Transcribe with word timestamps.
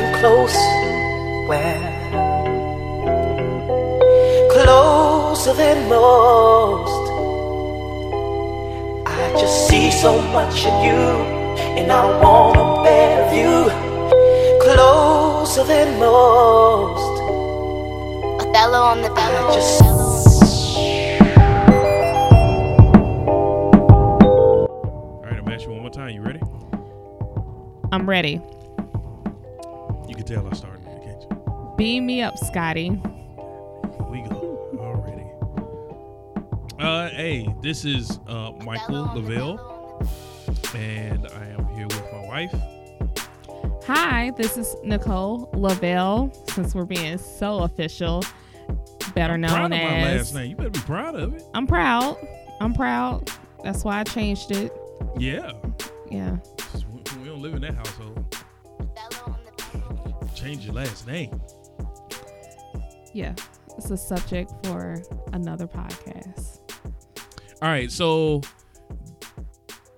and 0.00 0.16
close. 0.16 0.56
Well, 1.48 1.82
closer 4.52 5.52
than 5.52 5.88
most. 5.88 7.04
I 9.06 9.32
just 9.38 9.68
see 9.68 9.90
so 9.90 10.20
much 10.32 10.64
in 10.64 10.76
you, 10.88 11.02
and 11.78 11.92
I 11.92 12.04
want 12.22 12.56
a 12.56 12.82
better 12.82 13.24
view. 13.34 13.70
Closer 14.62 15.64
than 15.64 15.98
most. 15.98 17.20
Othello 18.42 18.80
on 18.92 19.02
the 19.02 19.10
bellow. 19.10 19.48
I 19.48 19.54
just 19.54 19.82
All 25.12 25.22
right, 25.24 25.38
I'm 25.38 25.48
asking 25.48 25.68
you 25.68 25.74
one 25.74 25.82
more 25.82 25.90
time. 25.90 26.10
You 26.14 26.22
ready? 26.22 26.40
I'm 27.92 28.08
ready? 28.08 28.40
Tell 30.30 30.46
I 30.46 30.54
started 30.54 30.86
it, 30.86 31.02
can't 31.02 31.22
you? 31.22 31.74
Beam 31.76 32.06
me 32.06 32.22
up, 32.22 32.38
Scotty. 32.38 32.90
We 32.90 34.22
go 34.28 34.70
already. 34.78 35.26
Uh, 36.78 37.08
hey, 37.08 37.52
this 37.62 37.84
is 37.84 38.20
uh 38.28 38.52
Michael 38.64 39.10
Lavelle, 39.12 40.06
and 40.76 41.26
I 41.26 41.46
am 41.46 41.66
here 41.74 41.86
with 41.88 42.12
my 42.12 42.26
wife. 42.28 42.54
Hi, 43.86 44.30
this 44.36 44.56
is 44.56 44.76
Nicole 44.84 45.50
Lavelle. 45.52 46.32
Since 46.50 46.76
we're 46.76 46.84
being 46.84 47.18
so 47.18 47.64
official, 47.64 48.22
better 49.16 49.36
known 49.36 49.50
proud 49.50 49.64
of 49.64 49.70
my 49.70 49.78
as. 49.78 50.18
last 50.18 50.34
name. 50.34 50.50
You 50.50 50.56
better 50.56 50.70
be 50.70 50.78
proud 50.80 51.16
of 51.16 51.34
it. 51.34 51.42
I'm 51.54 51.66
proud. 51.66 52.16
I'm 52.60 52.72
proud. 52.72 53.28
That's 53.64 53.82
why 53.82 53.98
I 53.98 54.04
changed 54.04 54.52
it. 54.52 54.72
Yeah. 55.18 55.54
Yeah. 56.08 56.36
We 57.18 57.26
don't 57.26 57.42
live 57.42 57.54
in 57.54 57.62
that 57.62 57.74
household. 57.74 58.19
Change 60.40 60.64
your 60.64 60.74
last 60.74 61.06
name. 61.06 61.40
Yeah. 63.12 63.34
It's 63.76 63.90
a 63.90 63.96
subject 63.96 64.52
for 64.64 65.02
another 65.32 65.66
podcast. 65.66 66.58
All 67.62 67.68
right, 67.68 67.90
so 67.90 68.40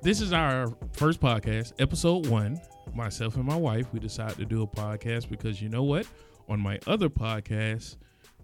this 0.03 0.21
is 0.21 0.33
our 0.33 0.67
first 0.93 1.21
podcast, 1.21 1.75
episode 1.79 2.27
one. 2.27 2.61
Myself 2.93 3.37
and 3.37 3.45
my 3.45 3.57
wife, 3.57 3.87
we 3.93 4.01
decided 4.01 4.37
to 4.39 4.45
do 4.45 4.63
a 4.63 4.67
podcast 4.67 5.29
because 5.29 5.63
you 5.63 5.69
know 5.69 5.85
what? 5.85 6.07
On 6.49 6.59
my 6.59 6.81
other 6.87 7.09
podcast, 7.09 7.97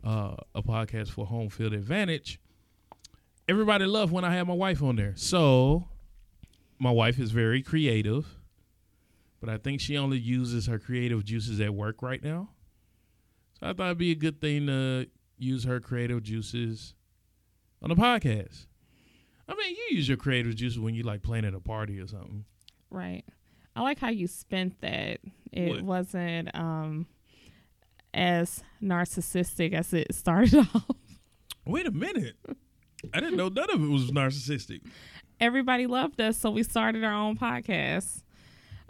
uh, 0.04 0.36
a 0.54 0.62
podcast 0.62 1.10
for 1.10 1.26
Home 1.26 1.48
Field 1.48 1.72
Advantage, 1.72 2.40
everybody 3.48 3.86
loved 3.86 4.12
when 4.12 4.24
I 4.24 4.32
had 4.32 4.46
my 4.46 4.54
wife 4.54 4.82
on 4.82 4.94
there. 4.94 5.14
So 5.16 5.88
my 6.78 6.92
wife 6.92 7.18
is 7.18 7.32
very 7.32 7.60
creative, 7.60 8.37
but 9.40 9.48
I 9.48 9.56
think 9.58 9.80
she 9.80 9.96
only 9.96 10.18
uses 10.18 10.66
her 10.66 10.78
creative 10.78 11.24
juices 11.24 11.60
at 11.60 11.74
work 11.74 12.02
right 12.02 12.22
now. 12.22 12.50
So 13.60 13.68
I 13.68 13.72
thought 13.72 13.86
it'd 13.86 13.98
be 13.98 14.12
a 14.12 14.16
good 14.16 14.40
thing 14.40 14.66
to 14.66 15.06
use 15.38 15.64
her 15.64 15.80
creative 15.80 16.22
juices 16.22 16.94
on 17.82 17.88
the 17.90 17.96
podcast. 17.96 18.66
I 19.48 19.54
mean, 19.54 19.74
you 19.76 19.96
use 19.96 20.08
your 20.08 20.16
creative 20.16 20.54
juices 20.56 20.78
when 20.78 20.94
you 20.94 21.02
like 21.02 21.22
playing 21.22 21.44
at 21.44 21.54
a 21.54 21.60
party 21.60 21.98
or 22.00 22.06
something. 22.06 22.44
Right. 22.90 23.24
I 23.74 23.82
like 23.82 23.98
how 23.98 24.08
you 24.10 24.26
spent 24.26 24.80
that. 24.80 25.20
It 25.52 25.68
What? 25.70 25.82
wasn't 25.82 26.54
um 26.54 27.06
as 28.14 28.62
narcissistic 28.82 29.72
as 29.72 29.92
it 29.92 30.14
started 30.14 30.54
off. 30.74 30.84
Wait 31.66 31.86
a 31.86 31.90
minute. 31.90 32.36
I 33.14 33.20
didn't 33.20 33.36
know 33.36 33.48
none 33.48 33.70
of 33.70 33.82
it 33.82 33.86
was 33.88 34.10
narcissistic. 34.10 34.80
everybody 35.40 35.86
loved 35.86 36.20
us, 36.20 36.36
so 36.38 36.50
we 36.50 36.62
started 36.62 37.04
our 37.04 37.12
own 37.12 37.36
podcast. 37.36 38.22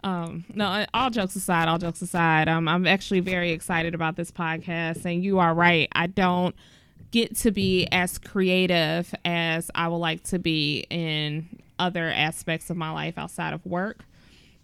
Um, 0.03 0.45
no, 0.53 0.85
all 0.93 1.09
jokes 1.09 1.35
aside, 1.35 1.67
all 1.67 1.77
jokes 1.77 2.01
aside, 2.01 2.47
um, 2.47 2.67
I'm 2.67 2.87
actually 2.87 3.19
very 3.19 3.51
excited 3.51 3.93
about 3.93 4.15
this 4.15 4.31
podcast. 4.31 5.05
And 5.05 5.23
you 5.23 5.39
are 5.39 5.53
right. 5.53 5.89
I 5.93 6.07
don't 6.07 6.55
get 7.11 7.35
to 7.37 7.51
be 7.51 7.87
as 7.91 8.17
creative 8.17 9.13
as 9.25 9.71
I 9.75 9.87
would 9.87 9.97
like 9.97 10.23
to 10.25 10.39
be 10.39 10.85
in 10.89 11.59
other 11.79 12.09
aspects 12.09 12.69
of 12.69 12.77
my 12.77 12.91
life 12.91 13.17
outside 13.17 13.53
of 13.53 13.65
work. 13.65 14.05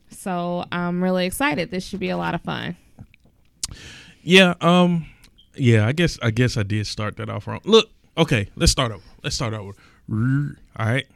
So 0.10 0.66
I'm 0.72 1.04
really 1.04 1.26
excited. 1.26 1.72
This 1.72 1.86
should 1.86 2.00
be 2.00 2.10
a 2.10 2.18
lot 2.18 2.36
of 2.36 2.42
fun. 2.42 2.78
Yeah, 4.22 4.54
um, 4.62 5.08
yeah, 5.56 5.88
I 5.88 5.92
guess 5.92 6.18
I 6.22 6.32
guess 6.32 6.58
I 6.58 6.64
did 6.64 6.88
start 6.88 7.18
that 7.18 7.30
off 7.30 7.48
wrong. 7.48 7.62
Look, 7.64 7.90
okay, 8.18 8.50
let's 8.56 8.72
start 8.72 8.92
over. 8.92 9.04
Let's 9.24 9.36
start 9.36 9.54
over. 9.54 9.74
All 10.10 10.56
right. 10.78 11.08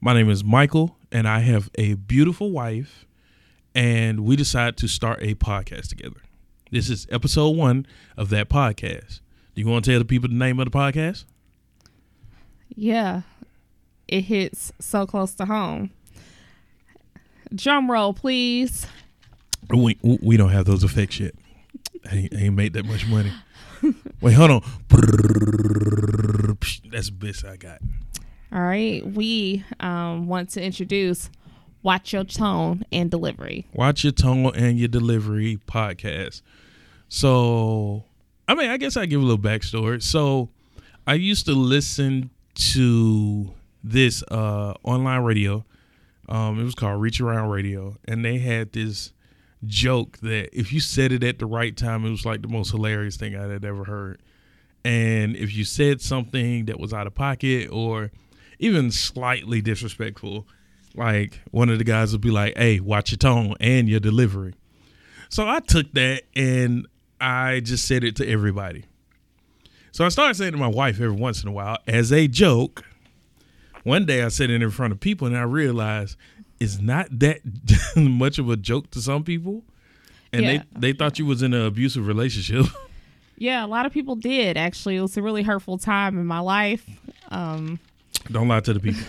My 0.00 0.12
name 0.12 0.28
is 0.28 0.44
Michael, 0.44 0.96
and 1.14 1.28
I 1.28 1.38
have 1.38 1.70
a 1.76 1.94
beautiful 1.94 2.50
wife, 2.50 3.06
and 3.72 4.24
we 4.24 4.34
decided 4.34 4.76
to 4.78 4.88
start 4.88 5.20
a 5.22 5.36
podcast 5.36 5.88
together. 5.88 6.20
This 6.72 6.90
is 6.90 7.06
episode 7.08 7.56
one 7.56 7.86
of 8.16 8.30
that 8.30 8.48
podcast. 8.48 9.20
Do 9.54 9.62
you 9.62 9.68
want 9.68 9.84
to 9.84 9.92
tell 9.92 10.00
the 10.00 10.04
people 10.04 10.28
the 10.28 10.34
name 10.34 10.58
of 10.58 10.70
the 10.70 10.76
podcast? 10.76 11.24
Yeah, 12.74 13.22
it 14.08 14.22
hits 14.22 14.72
so 14.80 15.06
close 15.06 15.34
to 15.36 15.44
home. 15.44 15.92
Drum 17.54 17.88
roll, 17.88 18.12
please. 18.12 18.88
We 19.70 19.96
we 20.02 20.36
don't 20.36 20.50
have 20.50 20.64
those 20.64 20.82
effects 20.82 21.20
yet. 21.20 21.34
I 22.10 22.16
ain't, 22.16 22.34
I 22.34 22.38
ain't 22.38 22.56
made 22.56 22.72
that 22.72 22.84
much 22.84 23.06
money. 23.06 23.32
Wait, 24.20 24.32
hold 24.32 24.50
on. 24.50 24.62
That's 26.90 27.06
the 27.06 27.16
best 27.16 27.44
I 27.44 27.56
got. 27.56 27.78
All 28.54 28.62
right, 28.62 29.04
we 29.04 29.64
um, 29.80 30.28
want 30.28 30.50
to 30.50 30.62
introduce 30.62 31.28
Watch 31.82 32.12
Your 32.12 32.22
Tone 32.22 32.84
and 32.92 33.10
Delivery. 33.10 33.66
Watch 33.72 34.04
your 34.04 34.12
tone 34.12 34.54
and 34.54 34.78
your 34.78 34.86
delivery 34.86 35.58
podcast. 35.66 36.40
So, 37.08 38.04
I 38.46 38.54
mean, 38.54 38.70
I 38.70 38.76
guess 38.76 38.96
I 38.96 39.06
give 39.06 39.20
a 39.20 39.24
little 39.24 39.42
backstory. 39.42 40.00
So, 40.00 40.50
I 41.04 41.14
used 41.14 41.46
to 41.46 41.52
listen 41.52 42.30
to 42.54 43.52
this 43.82 44.22
uh, 44.30 44.74
online 44.84 45.22
radio. 45.22 45.64
Um, 46.28 46.60
it 46.60 46.62
was 46.62 46.76
called 46.76 47.02
Reach 47.02 47.20
Around 47.20 47.50
Radio, 47.50 47.96
and 48.04 48.24
they 48.24 48.38
had 48.38 48.70
this 48.70 49.12
joke 49.66 50.18
that 50.18 50.56
if 50.56 50.72
you 50.72 50.78
said 50.78 51.10
it 51.10 51.24
at 51.24 51.40
the 51.40 51.46
right 51.46 51.76
time, 51.76 52.04
it 52.04 52.10
was 52.10 52.24
like 52.24 52.42
the 52.42 52.48
most 52.48 52.70
hilarious 52.70 53.16
thing 53.16 53.34
I 53.34 53.48
had 53.48 53.64
ever 53.64 53.82
heard. 53.82 54.22
And 54.84 55.34
if 55.34 55.52
you 55.56 55.64
said 55.64 56.00
something 56.00 56.66
that 56.66 56.78
was 56.78 56.92
out 56.92 57.08
of 57.08 57.16
pocket 57.16 57.70
or 57.72 58.12
even 58.64 58.90
slightly 58.90 59.60
disrespectful, 59.60 60.46
like 60.94 61.40
one 61.50 61.68
of 61.68 61.78
the 61.78 61.84
guys 61.84 62.12
would 62.12 62.20
be 62.20 62.30
like, 62.30 62.56
"Hey, 62.56 62.80
watch 62.80 63.10
your 63.10 63.18
tone 63.18 63.54
and 63.60 63.88
your 63.88 64.00
delivery." 64.00 64.54
So 65.28 65.48
I 65.48 65.60
took 65.60 65.92
that 65.92 66.22
and 66.36 66.86
I 67.20 67.60
just 67.60 67.86
said 67.86 68.04
it 68.04 68.16
to 68.16 68.28
everybody. 68.28 68.84
So 69.92 70.04
I 70.04 70.08
started 70.08 70.34
saying 70.34 70.52
to 70.52 70.58
my 70.58 70.66
wife 70.68 70.96
every 70.96 71.10
once 71.16 71.42
in 71.42 71.48
a 71.48 71.52
while 71.52 71.78
as 71.86 72.12
a 72.12 72.26
joke. 72.28 72.84
One 73.84 74.06
day 74.06 74.22
I 74.22 74.28
said 74.28 74.50
it 74.50 74.62
in 74.62 74.70
front 74.70 74.92
of 74.92 75.00
people 75.00 75.26
and 75.26 75.36
I 75.36 75.42
realized 75.42 76.16
it's 76.58 76.80
not 76.80 77.06
that 77.20 77.40
much 77.96 78.38
of 78.38 78.48
a 78.48 78.56
joke 78.56 78.90
to 78.92 79.00
some 79.00 79.24
people. 79.24 79.62
And 80.32 80.42
Yeah. 80.42 80.62
they, 80.74 80.92
they 80.92 80.92
thought 80.92 81.18
you 81.18 81.26
was 81.26 81.42
in 81.42 81.52
an 81.54 81.64
abusive 81.64 82.06
relationship. 82.06 82.66
Yeah, 83.36 83.64
a 83.64 83.66
lot 83.66 83.84
of 83.84 83.92
people 83.92 84.14
did 84.14 84.56
actually. 84.56 84.94
It 84.94 85.00
was 85.02 85.16
a 85.16 85.22
really 85.22 85.42
hurtful 85.42 85.76
time 85.76 86.20
in 86.20 86.24
my 86.26 86.38
life. 86.38 86.88
Um, 87.32 87.80
Don't 88.30 88.48
lie 88.48 88.60
to 88.60 88.72
the 88.72 88.80
people. 88.80 89.02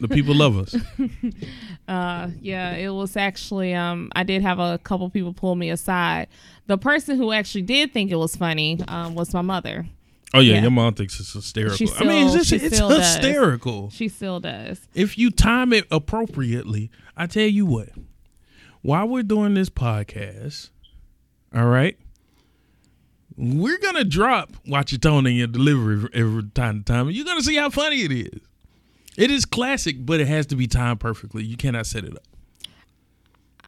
the 0.00 0.08
people 0.08 0.34
love 0.34 0.56
us. 0.58 0.74
uh, 1.88 2.28
yeah, 2.40 2.72
it 2.72 2.88
was 2.90 3.16
actually. 3.16 3.74
Um, 3.74 4.10
I 4.14 4.22
did 4.22 4.42
have 4.42 4.58
a 4.58 4.78
couple 4.78 5.08
people 5.10 5.32
pull 5.34 5.54
me 5.56 5.70
aside. 5.70 6.28
The 6.66 6.78
person 6.78 7.16
who 7.18 7.32
actually 7.32 7.62
did 7.62 7.92
think 7.92 8.10
it 8.10 8.16
was 8.16 8.34
funny 8.36 8.80
um, 8.88 9.14
was 9.14 9.34
my 9.34 9.42
mother. 9.42 9.86
Oh 10.34 10.40
yeah, 10.40 10.54
Yeah. 10.54 10.62
your 10.62 10.70
mom 10.70 10.94
thinks 10.94 11.20
it's 11.20 11.34
hysterical. 11.34 11.76
She 11.76 11.88
I 11.98 12.04
mean, 12.04 12.34
it's, 12.38 12.46
she 12.48 12.56
it's 12.56 12.74
still 12.76 12.88
does. 12.88 13.14
hysterical. 13.14 13.90
She 13.90 14.08
still 14.08 14.40
does. 14.40 14.80
if 14.94 15.18
you 15.18 15.30
time 15.30 15.72
it 15.74 15.86
appropriately, 15.90 16.90
I 17.16 17.26
tell 17.26 17.46
you 17.46 17.66
what, 17.66 17.90
while 18.80 19.06
we're 19.06 19.22
doing 19.24 19.52
this 19.52 19.68
podcast, 19.68 20.70
all 21.54 21.66
right, 21.66 21.98
we're 23.36 23.78
gonna 23.78 24.04
drop 24.04 24.52
watch 24.66 24.92
your 24.92 24.98
tone 25.00 25.26
and 25.26 25.36
your 25.36 25.46
delivery 25.48 26.08
every 26.14 26.44
time 26.54 26.82
to 26.82 26.84
time. 26.92 27.10
You're 27.10 27.26
gonna 27.26 27.42
see 27.42 27.56
how 27.56 27.68
funny 27.68 27.96
it 28.02 28.12
is. 28.12 28.40
It 29.16 29.30
is 29.30 29.44
classic, 29.44 29.96
but 30.06 30.20
it 30.20 30.26
has 30.28 30.46
to 30.46 30.56
be 30.56 30.66
timed 30.66 31.00
perfectly. 31.00 31.44
You 31.44 31.56
cannot 31.56 31.86
set 31.86 32.04
it 32.04 32.14
up. 32.14 32.22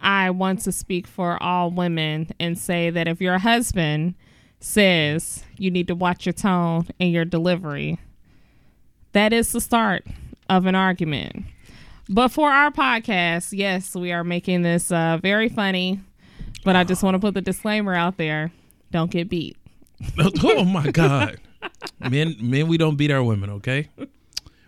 I 0.00 0.30
want 0.30 0.60
to 0.60 0.72
speak 0.72 1.06
for 1.06 1.42
all 1.42 1.70
women 1.70 2.30
and 2.38 2.58
say 2.58 2.90
that 2.90 3.08
if 3.08 3.20
your 3.20 3.38
husband 3.38 4.14
says 4.60 5.44
you 5.56 5.70
need 5.70 5.88
to 5.88 5.94
watch 5.94 6.26
your 6.26 6.32
tone 6.32 6.86
and 7.00 7.10
your 7.10 7.24
delivery, 7.24 7.98
that 9.12 9.32
is 9.32 9.52
the 9.52 9.60
start 9.60 10.06
of 10.48 10.66
an 10.66 10.74
argument. 10.74 11.44
But 12.08 12.28
for 12.28 12.50
our 12.50 12.70
podcast, 12.70 13.56
yes, 13.56 13.94
we 13.94 14.12
are 14.12 14.24
making 14.24 14.62
this 14.62 14.92
uh, 14.92 15.18
very 15.22 15.48
funny. 15.48 16.00
But 16.64 16.76
I 16.76 16.84
just 16.84 17.02
want 17.02 17.14
to 17.14 17.18
put 17.18 17.34
the 17.34 17.40
disclaimer 17.40 17.94
out 17.94 18.16
there: 18.16 18.52
don't 18.90 19.10
get 19.10 19.28
beat. 19.28 19.56
oh 20.42 20.64
my 20.64 20.90
god, 20.90 21.38
men, 21.98 22.36
men, 22.40 22.68
we 22.68 22.78
don't 22.78 22.96
beat 22.96 23.10
our 23.10 23.22
women. 23.22 23.50
Okay, 23.50 23.88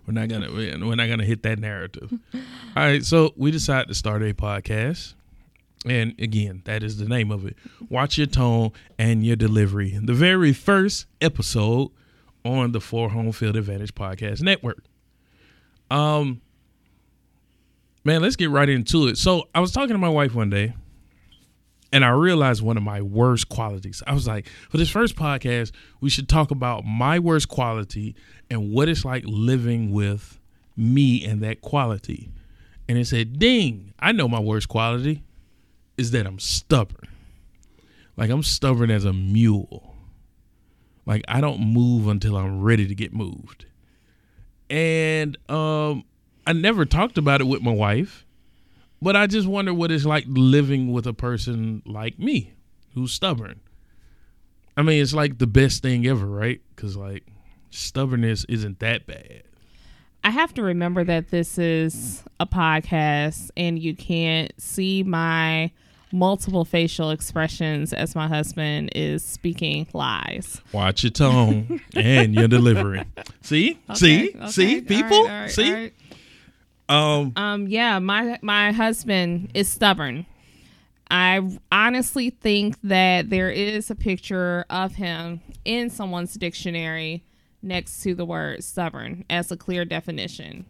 we're 0.07 0.13
not 0.15 0.29
gonna 0.29 0.51
we're 0.53 0.95
not 0.95 1.09
gonna 1.09 1.25
hit 1.25 1.43
that 1.43 1.59
narrative. 1.59 2.13
All 2.35 2.41
right, 2.77 3.05
so 3.05 3.33
we 3.37 3.51
decided 3.51 3.89
to 3.89 3.95
start 3.95 4.23
a 4.23 4.33
podcast, 4.35 5.15
And 5.85 6.15
again, 6.21 6.63
that 6.65 6.83
is 6.83 6.99
the 6.99 7.07
name 7.09 7.31
of 7.31 7.45
it. 7.47 7.57
Watch 7.89 8.19
your 8.19 8.27
tone 8.27 8.73
and 8.99 9.25
your 9.25 9.37
delivery. 9.37 9.99
The 10.01 10.15
very 10.15 10.53
first 10.53 11.07
episode 11.21 11.91
on 12.45 12.73
the 12.73 12.81
For 12.81 13.11
Home 13.11 13.33
Field 13.33 13.57
Advantage 13.57 13.95
Podcast 13.95 14.43
Network. 14.43 14.85
Um, 15.91 16.41
man, 18.05 18.23
let's 18.23 18.37
get 18.37 18.51
right 18.51 18.69
into 18.69 19.09
it. 19.09 19.19
So 19.19 19.49
I 19.55 19.61
was 19.61 19.73
talking 19.73 19.95
to 19.95 19.99
my 19.99 20.09
wife 20.09 20.35
one 20.35 20.51
day, 20.51 20.75
and 21.97 22.05
I 22.05 22.11
realized 22.11 22.61
one 22.61 22.77
of 22.77 22.83
my 22.83 23.01
worst 23.01 23.49
qualities. 23.49 24.03
I 24.07 24.13
was 24.13 24.27
like, 24.27 24.47
for 24.69 24.77
this 24.77 24.91
first 24.91 25.17
podcast, 25.17 25.73
we 26.03 26.11
should 26.11 26.29
talk 26.29 26.51
about 26.51 26.85
my 26.85 27.19
worst 27.19 27.49
quality 27.49 28.15
and 28.51 28.71
what 28.71 28.91
it's 28.91 29.03
like 29.03 29.25
living 29.27 29.93
with 29.93 30.39
me 30.77 31.25
and 31.25 31.43
that 31.43 31.63
quality. 31.63 32.29
And 32.87 32.99
it 32.99 33.07
said, 33.07 33.39
ding, 33.39 33.95
I 33.99 34.13
know 34.13 34.29
my 34.29 34.41
worst 34.41 34.69
quality 34.69 35.23
is 35.97 36.11
that 36.11 36.27
I'm 36.27 36.39
stubborn. 36.39 37.09
Like 38.15 38.29
I'm 38.29 38.43
stubborn 38.43 38.91
as 38.91 39.07
a 39.07 39.15
mule. 39.15 39.95
Like 41.07 41.25
I 41.29 41.41
don't 41.41 41.61
move 41.61 42.09
until 42.09 42.37
I'm 42.37 42.61
ready 42.61 42.87
to 42.87 42.95
get 42.95 43.15
moved. 43.15 43.65
And 44.69 45.39
um 45.49 46.05
I 46.47 46.53
never 46.53 46.85
talked 46.85 47.17
about 47.17 47.41
it 47.41 47.45
with 47.45 47.63
my 47.63 47.73
wife, 47.73 48.26
but 49.07 49.15
I 49.15 49.29
just 49.29 49.47
wonder 49.47 49.73
what 49.73 49.93
it's 49.93 50.05
like 50.05 50.25
living 50.27 50.91
with 50.91 51.07
a 51.07 51.13
person 51.13 51.81
like 51.87 52.19
me 52.19 52.55
who's 52.93 53.13
stubborn. 53.13 53.61
I 54.77 54.83
mean, 54.83 55.01
it's 55.01 55.15
like 55.15 55.39
the 55.39 55.47
best 55.47 55.81
thing 55.81 56.09
ever, 56.09 56.27
right? 56.27 56.61
Cuz 56.75 56.97
like 56.97 57.23
stubbornness 57.71 58.45
isn't 58.49 58.81
that 58.81 59.07
bad. 59.07 59.45
I 60.25 60.31
have 60.31 60.53
to 60.55 60.63
remember 60.65 61.05
that 61.05 61.31
this 61.31 61.57
is 61.57 62.25
a 62.41 62.49
podcast 62.49 63.51
and 63.57 63.79
you 63.79 63.95
can't 63.95 64.53
see 64.61 65.05
my 65.05 65.71
multiple 66.11 66.65
facial 66.65 67.11
expressions 67.13 67.93
as 67.93 68.17
my 68.17 68.27
husband 68.27 68.91
is 68.93 69.25
speaking 69.25 69.87
lies. 69.93 70.61
Watch 70.73 71.05
your 71.05 71.13
tone 71.13 71.81
and 71.95 72.35
your 72.35 72.49
delivery. 72.49 73.05
See? 73.41 73.79
see? 73.95 74.31
Okay, 74.31 74.51
See? 74.51 74.81
People? 74.81 75.19
all 75.19 75.25
right, 75.27 75.33
all 75.33 75.41
right, 75.43 75.51
see? 75.53 75.93
Um 76.89 77.33
Um 77.37 77.67
yeah, 77.69 77.99
my 77.99 78.39
my 78.43 78.73
husband 78.73 79.51
is 79.55 79.69
stubborn. 79.69 80.25
I 81.11 81.59
honestly 81.71 82.31
think 82.31 82.79
that 82.83 83.29
there 83.31 83.51
is 83.51 83.91
a 83.91 83.95
picture 83.95 84.65
of 84.71 84.95
him 84.97 85.41
in 85.65 85.89
someone's 85.91 86.35
dictionary 86.35 87.23
next 87.63 88.03
to 88.03 88.15
the 88.15 88.25
word 88.25 88.65
stubborn 88.65 89.25
as 89.31 89.51
a 89.53 89.57
clear 89.57 89.85
definition. 89.85 90.65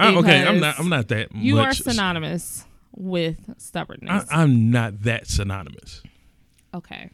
I- 0.00 0.14
okay, 0.16 0.44
I'm 0.44 0.60
not 0.60 0.78
I'm 0.80 0.88
not 0.88 1.08
that 1.08 1.34
You 1.34 1.58
are 1.58 1.66
much 1.68 1.80
synonymous 1.82 2.64
with 2.94 3.38
stubbornness. 3.58 4.26
I'm 4.30 4.70
not 4.70 5.02
that 5.02 5.26
synonymous. 5.28 6.02
okay. 6.74 7.10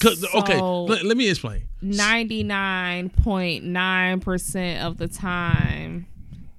'Cause- 0.00 0.24
okay, 0.34 0.58
So- 0.58 0.84
let, 0.84 1.04
let 1.04 1.16
me 1.16 1.28
explain. 1.28 1.62
99.9% 1.82 4.82
of 4.84 4.96
the 4.98 5.06
time 5.08 6.06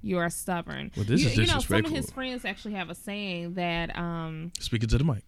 you 0.02 0.18
are 0.18 0.30
stubborn. 0.30 0.90
Well, 0.96 1.04
this 1.04 1.20
you, 1.22 1.28
is 1.28 1.36
you 1.36 1.46
know, 1.46 1.58
some 1.60 1.84
of 1.84 1.90
his 1.90 2.10
friends 2.10 2.44
actually 2.44 2.74
have 2.74 2.90
a 2.90 2.94
saying 2.94 3.54
that 3.54 3.96
um 3.98 4.52
Speaking 4.60 4.88
to 4.90 4.98
the 4.98 5.04
mic. 5.04 5.22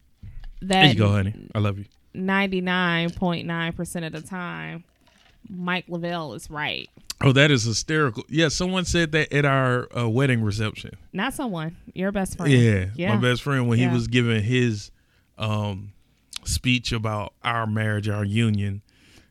that 0.63 0.69
There 0.69 0.85
you 0.87 0.95
go, 0.95 1.09
honey. 1.11 1.35
I 1.55 1.59
love 1.59 1.79
you. 1.79 1.85
99.9% 2.15 4.07
of 4.07 4.13
the 4.13 4.21
time 4.21 4.85
Mike 5.49 5.85
Lavelle 5.89 6.35
is 6.35 6.51
right. 6.51 6.89
Oh, 7.23 7.33
that 7.33 7.51
is 7.51 7.65
hysterical. 7.65 8.25
Yeah, 8.29 8.49
someone 8.49 8.85
said 8.85 9.13
that 9.13 9.33
at 9.33 9.45
our 9.45 9.89
uh, 9.97 10.09
wedding 10.09 10.43
reception. 10.43 10.97
Not 11.13 11.35
someone, 11.35 11.77
your 11.95 12.13
best 12.13 12.37
friend. 12.37 12.53
Yeah, 12.53 12.87
Yeah. 12.95 13.15
my 13.15 13.21
best 13.21 13.43
friend 13.43 13.69
when 13.69 13.79
Yeah. 13.79 13.89
he 13.89 13.95
was 13.95 14.07
giving 14.09 14.43
his 14.43 14.91
um 15.39 15.93
speech 16.45 16.93
about 16.93 17.35
our 17.45 17.67
marriage, 17.67 18.09
our 18.09 18.25
union. 18.25 18.83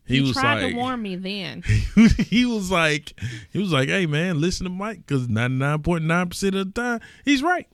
He, 0.09 0.15
He, 0.15 0.21
was 0.21 0.33
tried 0.33 0.63
like, 0.63 0.71
to 0.71 0.75
warn 0.77 1.01
me 1.01 1.15
then. 1.15 1.61
he 2.17 2.45
was 2.45 2.71
like, 2.71 3.13
he 3.53 3.59
was 3.59 3.71
like, 3.71 3.89
hey 3.89 4.07
man, 4.07 4.41
listen 4.41 4.65
to 4.65 4.69
Mike 4.71 5.05
because 5.05 5.29
ninety 5.29 5.57
nine 5.57 5.83
point 5.83 6.03
nine 6.03 6.29
percent 6.29 6.55
of 6.55 6.73
the 6.73 6.81
time 6.81 6.99
he's 7.23 7.43
right. 7.43 7.67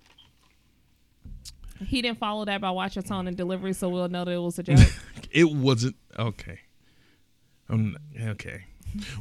He 1.87 2.01
didn't 2.01 2.19
follow 2.19 2.45
that 2.45 2.59
by 2.59 2.71
watch 2.71 2.95
your 2.95 3.03
tone 3.03 3.27
and 3.27 3.35
delivery, 3.37 3.73
so 3.73 3.89
we'll 3.89 4.09
know 4.09 4.25
that 4.25 4.31
it 4.31 4.37
was 4.37 4.59
a 4.59 4.63
joke. 4.63 4.79
It 5.31 5.51
wasn't 5.51 5.97
okay. 6.17 6.59
Um, 7.67 7.97
okay. 8.17 8.65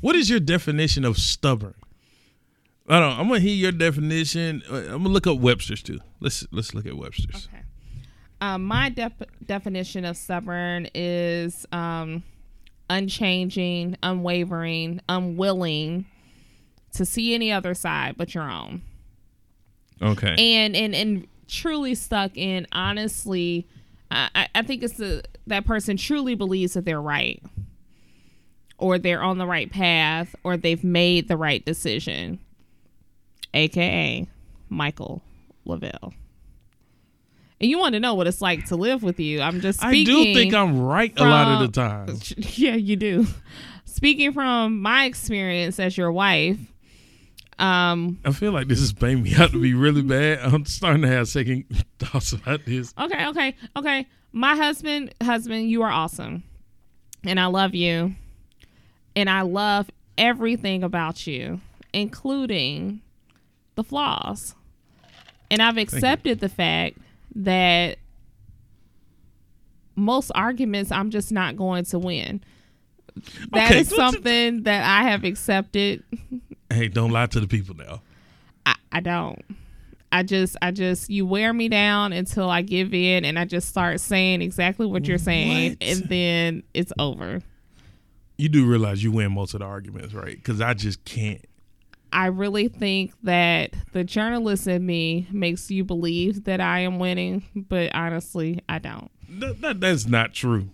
What 0.01 0.15
is 0.15 0.31
your 0.31 0.39
definition 0.39 1.05
of 1.05 1.19
stubborn? 1.19 1.75
I 2.89 3.01
don't. 3.01 3.19
I'm 3.19 3.27
gonna 3.27 3.41
hear 3.41 3.55
your 3.55 3.73
definition. 3.73 4.63
Uh, 4.71 4.77
I'm 4.77 5.03
gonna 5.03 5.09
look 5.09 5.27
up 5.27 5.39
Webster's 5.39 5.83
too. 5.83 5.99
Let's 6.21 6.47
let's 6.53 6.73
look 6.73 6.87
at 6.87 6.97
Webster's. 6.97 7.49
Okay. 7.53 7.65
Um, 8.41 8.65
my 8.65 8.91
def- 8.91 9.23
definition 9.45 10.05
of 10.05 10.17
stubborn 10.17 10.89
is 10.95 11.67
um, 11.73 12.23
unchanging, 12.91 13.97
unwavering, 14.03 15.01
unwilling 15.09 16.07
to 16.95 17.05
see 17.05 17.35
any 17.35 17.51
other 17.51 17.75
side 17.75 18.17
but 18.17 18.35
your 18.35 18.49
own, 18.51 18.83
Okay. 20.03 20.35
and 20.39 20.77
and 20.77 20.95
and 20.95 21.27
truly 21.49 21.95
stuck 21.95 22.37
in. 22.37 22.67
Honestly, 22.73 23.67
I, 24.11 24.49
I- 24.55 24.63
think 24.63 24.83
it's 24.83 24.97
the 24.97 25.25
that 25.47 25.65
person 25.67 25.97
truly 25.97 26.35
believes 26.35 26.75
that 26.75 26.85
they're 26.85 27.01
right, 27.03 27.43
or 28.79 28.99
they're 28.99 29.23
on 29.23 29.39
the 29.39 29.47
right 29.47 29.71
path, 29.71 30.35
or 30.45 30.57
they've 30.57 30.85
made 30.85 31.29
the 31.29 31.37
right 31.37 31.65
decision, 31.65 32.39
aka 33.55 34.27
Michael 34.69 35.23
Lavelle. 35.65 36.13
And 37.65 37.71
you 37.71 37.79
want 37.79 37.95
to 37.95 38.01
know 38.01 38.13
what 38.13 38.27
it's 38.27 38.43
like 38.43 38.67
to 38.67 38.77
live 38.77 39.03
with 39.03 39.19
you. 39.19 39.41
I'm 39.41 39.63
just 39.63 39.83
I 39.83 40.05
do 40.05 40.23
think 40.35 40.53
I'm 40.53 40.79
right 40.79 41.11
a 41.17 41.25
lot 41.25 41.63
of 41.63 41.73
the 41.73 41.73
time. 41.73 42.19
Yeah, 42.37 42.75
you 42.75 42.95
do. 42.95 43.27
Speaking 43.87 44.35
from 44.35 44.83
my 44.83 45.07
experience 45.07 45.81
as 45.81 45.97
your 45.97 46.13
wife, 46.13 46.59
um, 47.59 48.21
I 48.23 48.33
feel 48.33 48.53
like 48.53 48.69
this 48.69 48.81
is 48.81 48.93
paying 48.93 49.23
me 49.23 49.35
out 49.37 49.53
to 49.53 49.63
be 49.63 49.73
really 49.73 50.03
bad. 50.17 50.41
I'm 50.41 50.67
starting 50.67 51.01
to 51.01 51.09
have 51.09 51.27
second 51.27 51.65
thoughts 51.99 52.35
about 52.35 52.67
this. 52.67 52.93
okay, 53.01 53.29
okay, 53.29 53.57
okay. 53.75 54.07
My 54.31 54.57
husband, 54.57 55.15
husband, 55.23 55.71
you 55.71 55.81
are 55.85 55.91
awesome. 55.91 56.43
And 57.25 57.41
I 57.41 57.47
love 57.47 57.75
you. 57.75 58.15
And 59.17 59.31
I 59.31 59.41
love 59.41 59.91
everything 60.19 60.85
about 60.85 61.27
you, 61.27 61.63
including 61.95 63.01
the 63.75 63.85
flaws. 63.85 64.55
And 65.51 65.63
I've 65.63 65.79
accepted 65.79 66.41
the 66.41 66.51
fact 66.51 66.99
that 67.37 67.99
most 69.97 70.31
arguments 70.35 70.91
I'm 70.91 71.11
just 71.11 71.31
not 71.32 71.56
going 71.56 71.85
to 71.87 71.99
win. 71.99 72.43
That 73.53 73.70
Okay, 73.70 73.81
is 73.81 73.89
something 73.89 74.65
that 74.65 74.85
I 74.85 75.08
have 75.08 75.23
accepted. 75.25 76.03
Hey, 76.73 76.89
don't 76.89 77.11
lie 77.13 77.27
to 77.27 77.39
the 77.41 77.47
people 77.47 77.77
now. 77.77 78.03
I, 78.67 78.75
I 78.91 79.01
don't. 79.01 79.41
I 80.11 80.23
just, 80.23 80.56
I 80.63 80.70
just, 80.70 81.11
you 81.11 81.27
wear 81.27 81.53
me 81.53 81.69
down 81.69 82.13
until 82.13 82.49
I 82.49 82.63
give 82.63 82.93
in 82.94 83.25
and 83.25 83.39
I 83.39 83.44
just 83.44 83.69
start 83.69 84.01
saying 84.01 84.43
exactly 84.43 84.87
what 84.87 85.06
you're 85.06 85.19
saying, 85.19 85.73
What? 85.73 85.79
and 85.89 86.08
then 86.08 86.63
it's 86.73 86.93
over. 86.99 87.41
You 88.39 88.49
do 88.49 88.67
realize 88.67 89.03
you 89.05 89.13
win 89.13 89.32
most 89.32 89.55
of 89.55 89.61
the 89.61 89.67
arguments, 89.67 90.13
right? 90.15 90.37
Because 90.37 90.61
I 90.61 90.75
just 90.75 91.05
can't. 91.05 91.44
I 92.15 92.27
really 92.27 92.69
think 92.69 93.13
that 93.25 93.75
the 93.93 94.05
journalist 94.05 94.69
in 94.69 94.87
me 94.87 95.27
makes 95.33 95.69
you 95.71 95.83
believe 95.83 96.44
that 96.44 96.61
I 96.61 96.81
am 96.81 97.01
winning, 97.01 97.43
but 97.55 97.93
honestly, 97.93 98.61
I 98.69 98.79
don't. 98.79 99.11
That, 99.29 99.61
that, 99.61 99.81
that's 99.81 100.06
not 100.06 100.33
true. 100.33 100.71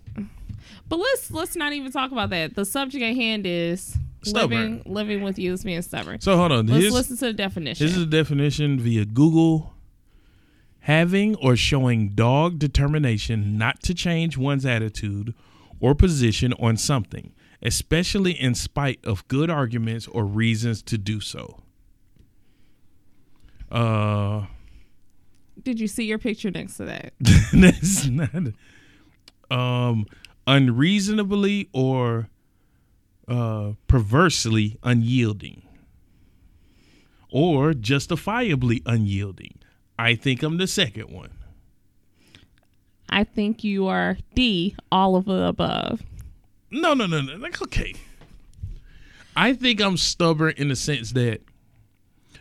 But 0.89 0.99
let's 0.99 1.31
let's 1.31 1.57
not 1.57 1.73
even 1.73 1.91
talk 1.93 2.13
about 2.13 2.31
that. 2.31 2.55
The 2.57 2.65
subject 2.65 3.03
at 3.03 3.15
hand 3.15 3.47
is 3.47 3.97
Stubborn. 4.23 4.51
living 4.51 4.83
living 4.85 5.23
with 5.23 5.39
you 5.39 5.55
is 5.55 5.65
being 5.65 5.81
stubborn. 5.83 6.21
So 6.21 6.37
hold 6.37 6.53
on. 6.53 6.67
let's 6.67 6.83
Here's, 6.83 6.93
listen 6.93 7.17
to 7.19 7.27
the 7.27 7.33
definition. 7.33 7.87
This 7.87 7.97
is 7.97 8.03
a 8.03 8.07
definition 8.07 8.79
via 8.79 9.07
Google. 9.07 9.73
Having 10.81 11.37
or 11.37 11.57
showing 11.57 12.11
dog 12.11 12.59
determination 12.59 13.57
not 13.57 13.83
to 13.83 13.95
change 13.95 14.37
one's 14.37 14.67
attitude 14.67 15.35
or 15.79 15.95
position 15.95 16.53
on 16.55 16.77
something, 16.77 17.33
especially 17.63 18.33
in 18.33 18.55
spite 18.55 19.05
of 19.05 19.27
good 19.29 19.51
arguments 19.51 20.07
or 20.07 20.25
reasons 20.25 20.83
to 20.83 20.99
do 20.99 21.21
so. 21.21 21.63
Uh, 23.71 24.47
Did 25.63 25.79
you 25.79 25.87
see 25.87 26.05
your 26.05 26.19
picture 26.19 26.51
next 26.51 26.77
to 26.79 26.85
that? 26.87 27.13
that's 27.53 28.07
not 28.07 28.31
um 29.51 30.07
unreasonably 30.47 31.69
or 31.73 32.29
uh 33.29 33.73
perversely 33.89 34.79
unyielding 34.83 35.63
or 37.31 37.75
justifiably 37.75 38.83
unyielding. 38.87 39.55
I 39.99 40.15
think 40.15 40.43
I'm 40.43 40.57
the 40.57 40.67
second 40.67 41.11
one. 41.11 41.31
I 43.09 43.25
think 43.25 43.65
you 43.65 43.87
are 43.87 44.17
D, 44.35 44.77
all 44.91 45.17
of 45.17 45.25
the 45.27 45.45
above. 45.45 46.03
No, 46.71 46.95
no, 46.95 47.07
no, 47.07 47.21
no. 47.21 47.37
Like, 47.37 47.61
okay. 47.63 47.95
I 49.37 49.53
think 49.55 49.81
I'm 49.81 49.97
stubborn 49.97 50.55
in 50.57 50.69
the 50.69 50.77
sense 50.77 51.13
that 51.13 51.41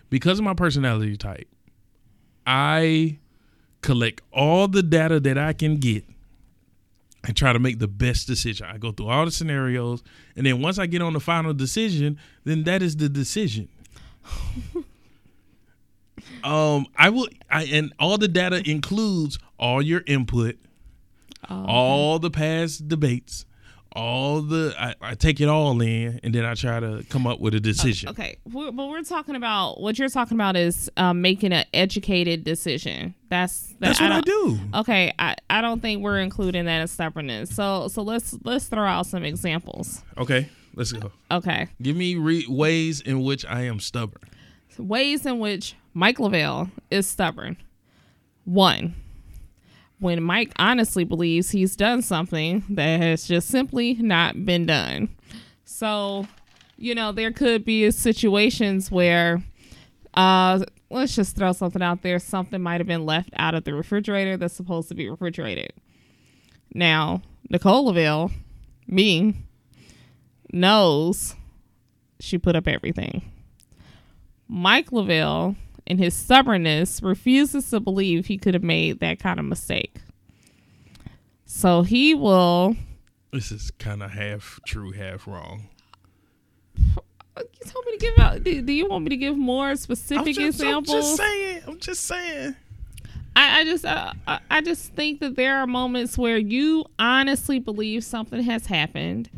because 0.09 0.39
of 0.39 0.45
my 0.45 0.53
personality 0.53 1.17
type, 1.17 1.47
I 2.45 3.19
collect 3.81 4.21
all 4.31 4.67
the 4.67 4.83
data 4.83 5.19
that 5.19 5.37
I 5.37 5.53
can 5.53 5.77
get 5.77 6.03
and 7.23 7.35
try 7.35 7.53
to 7.53 7.59
make 7.59 7.79
the 7.79 7.87
best 7.87 8.27
decision. 8.27 8.67
I 8.67 8.77
go 8.77 8.91
through 8.91 9.07
all 9.07 9.25
the 9.25 9.31
scenarios, 9.31 10.03
and 10.35 10.45
then 10.45 10.61
once 10.61 10.79
I 10.79 10.85
get 10.85 11.01
on 11.01 11.13
the 11.13 11.19
final 11.19 11.53
decision, 11.53 12.17
then 12.43 12.63
that 12.63 12.81
is 12.81 12.97
the 12.97 13.09
decision. 13.09 13.69
um, 16.43 16.87
I 16.95 17.09
will, 17.09 17.27
I 17.49 17.63
and 17.65 17.93
all 17.99 18.17
the 18.17 18.27
data 18.27 18.67
includes 18.69 19.37
all 19.57 19.81
your 19.81 20.03
input, 20.07 20.57
all 21.49 22.19
the 22.19 22.31
past 22.31 22.87
debates, 22.87 23.45
all 23.93 24.41
the. 24.41 24.73
I, 24.77 24.95
I 25.01 25.15
take 25.15 25.41
it 25.41 25.47
all 25.47 25.79
in, 25.81 26.19
and 26.23 26.33
then 26.33 26.45
I 26.45 26.53
try 26.53 26.79
to 26.79 27.03
come 27.09 27.25
up 27.27 27.39
with 27.39 27.53
a 27.55 27.59
decision. 27.59 28.09
Okay, 28.09 28.37
we're, 28.51 28.71
but 28.71 28.87
we're 28.87 29.01
talking 29.03 29.35
about 29.35 29.79
what 29.81 29.97
you're 29.99 30.09
talking 30.09 30.35
about 30.37 30.55
is 30.55 30.89
um, 30.97 31.21
making 31.21 31.53
an 31.53 31.65
educated 31.73 32.43
decision. 32.43 33.15
That's 33.29 33.67
that, 33.79 33.79
That's 33.79 34.01
what 34.01 34.11
I, 34.11 34.21
do. 34.21 34.59
Okay, 34.75 35.13
I, 35.19 35.35
I 35.49 35.61
don't 35.61 35.81
think 35.81 36.01
we're 36.03 36.19
including 36.19 36.65
that 36.65 36.81
as 36.81 36.91
stubbornness. 36.91 37.55
So 37.55 37.87
so 37.87 38.01
let's 38.01 38.37
let's 38.43 38.67
throw 38.67 38.85
out 38.85 39.05
some 39.05 39.23
examples. 39.23 40.03
Okay, 40.17 40.49
let's 40.75 40.91
go. 40.91 41.11
Okay, 41.31 41.67
Give 41.81 41.95
me 41.95 42.15
re- 42.15 42.45
ways 42.47 43.01
in 43.01 43.21
which 43.21 43.45
I 43.45 43.61
am 43.63 43.79
stubborn. 43.79 44.21
ways 44.77 45.25
in 45.25 45.39
which 45.39 45.75
Mike 45.93 46.19
Lavelle 46.19 46.69
is 46.91 47.07
stubborn. 47.07 47.57
One, 48.45 48.95
when 49.99 50.23
Mike 50.23 50.53
honestly 50.57 51.03
believes 51.03 51.51
he's 51.51 51.75
done 51.75 52.01
something 52.01 52.63
that 52.69 53.01
has 53.01 53.27
just 53.27 53.49
simply 53.49 53.95
not 53.95 54.45
been 54.45 54.65
done. 54.65 55.09
So, 55.65 56.27
you 56.77 56.95
know, 56.95 57.11
there 57.11 57.31
could 57.31 57.65
be 57.65 57.91
situations 57.91 58.89
where, 58.89 59.43
uh, 60.13 60.63
let's 60.89 61.15
just 61.15 61.35
throw 61.35 61.51
something 61.51 61.81
out 61.81 62.01
there. 62.01 62.19
Something 62.19 62.61
might 62.61 62.79
have 62.79 62.87
been 62.87 63.05
left 63.05 63.29
out 63.35 63.55
of 63.55 63.65
the 63.65 63.73
refrigerator 63.73 64.37
that's 64.37 64.53
supposed 64.53 64.89
to 64.89 64.95
be 64.95 65.09
refrigerated. 65.09 65.73
Now, 66.73 67.21
Nicole 67.49 67.85
Lavelle, 67.85 68.31
me, 68.87 69.35
knows 70.51 71.35
she 72.19 72.37
put 72.37 72.55
up 72.55 72.67
everything. 72.67 73.31
Mike 74.47 74.91
Lavelle, 74.91 75.55
in 75.89 75.97
his 75.97 76.13
stubbornness, 76.13 77.01
refuses 77.01 77.69
to 77.71 77.79
believe 77.79 78.27
he 78.27 78.37
could 78.37 78.53
have 78.53 78.63
made 78.63 78.99
that 78.99 79.19
kind 79.19 79.39
of 79.39 79.45
mistake. 79.45 79.97
So 81.45 81.81
he 81.81 82.13
will. 82.13 82.75
This 83.31 83.51
is 83.51 83.71
kind 83.79 84.01
of 84.03 84.11
half 84.11 84.59
true, 84.65 84.91
half 84.91 85.27
wrong. 85.27 85.67
You 86.77 87.65
told 87.65 87.85
me 87.85 87.93
to 87.93 87.97
give 87.97 88.19
out. 88.19 88.43
Do, 88.43 88.61
do 88.61 88.71
you 88.73 88.87
want 88.87 89.03
me 89.05 89.09
to 89.09 89.17
give 89.17 89.37
more 89.37 89.75
specific 89.75 90.27
I'm 90.27 90.33
just, 90.33 90.61
I'm 90.61 90.67
examples? 90.67 90.95
just 90.95 91.17
saying. 91.17 91.61
I'm 91.67 91.79
just 91.79 92.05
saying. 92.05 92.55
I, 93.35 93.59
I 93.59 93.63
just, 93.63 93.85
uh, 93.85 94.13
I 94.49 94.61
just 94.61 94.93
think 94.93 95.19
that 95.21 95.35
there 95.35 95.57
are 95.57 95.67
moments 95.67 96.17
where 96.17 96.37
you 96.37 96.85
honestly 96.97 97.59
believe 97.59 98.03
something 98.03 98.43
has 98.43 98.65
happened, 98.65 99.29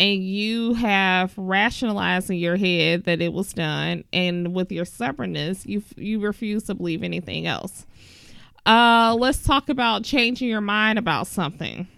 and 0.00 0.22
you 0.22 0.74
have 0.74 1.32
rationalized 1.36 2.30
in 2.30 2.36
your 2.36 2.56
head 2.56 3.04
that 3.04 3.20
it 3.20 3.32
was 3.32 3.52
done, 3.52 4.04
and 4.12 4.54
with 4.54 4.70
your 4.70 4.84
stubbornness, 4.84 5.66
you 5.66 5.82
you 5.96 6.20
refuse 6.20 6.64
to 6.64 6.74
believe 6.74 7.02
anything 7.02 7.46
else. 7.46 7.84
Uh, 8.66 9.16
let's 9.18 9.42
talk 9.42 9.68
about 9.68 10.04
changing 10.04 10.48
your 10.48 10.60
mind 10.60 10.98
about 10.98 11.26
something. 11.26 11.88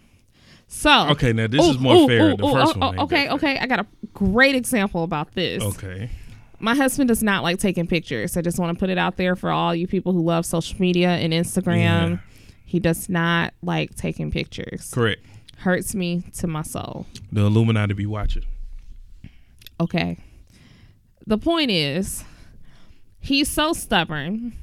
So 0.69 1.09
Okay, 1.11 1.33
now 1.33 1.49
this 1.49 1.67
is 1.67 1.79
more 1.81 2.07
fair. 2.07 2.37
The 2.37 2.43
first 2.49 2.77
one 2.77 2.99
oh, 2.99 3.03
okay, 3.05 3.29
okay, 3.29 3.59
I 3.59 3.67
got 3.67 3.81
a 3.81 3.87
great 4.15 4.55
example 4.55 5.03
about 5.03 5.35
this 5.35 5.63
Okay. 5.65 6.09
my 6.61 6.77
husband 6.77 7.09
does 7.09 7.25
not 7.25 7.43
like 7.43 7.59
taking 7.59 7.89
pictures. 7.89 8.37
I 8.37 8.41
just 8.41 8.57
want 8.61 8.77
to 8.77 8.81
put 8.81 8.89
it 8.89 8.97
out 8.97 9.17
there 9.17 9.35
for 9.35 9.51
all 9.51 9.75
you 9.75 9.89
people 9.89 10.13
who 10.13 10.23
love 10.23 10.47
social 10.47 10.81
media 10.81 11.09
and 11.09 11.33
Instagram. 11.33 12.11
Yeah. 12.11 12.17
He 12.65 12.79
does 12.79 13.09
not 13.09 13.53
like 13.63 13.97
taking 13.97 14.31
pictures. 14.31 14.93
Correct. 14.95 15.21
Hurts 15.61 15.95
me 15.95 16.25
to 16.39 16.47
my 16.47 16.63
soul. 16.63 17.07
The 17.31 17.43
Illuminati 17.43 17.95
be 17.95 18.07
watching. 18.07 18.45
Okay. 19.79 20.19
The 21.27 21.39
point 21.39 21.71
is, 21.71 22.25
he's 23.21 23.51
so 23.51 23.73
stubborn 23.73 24.55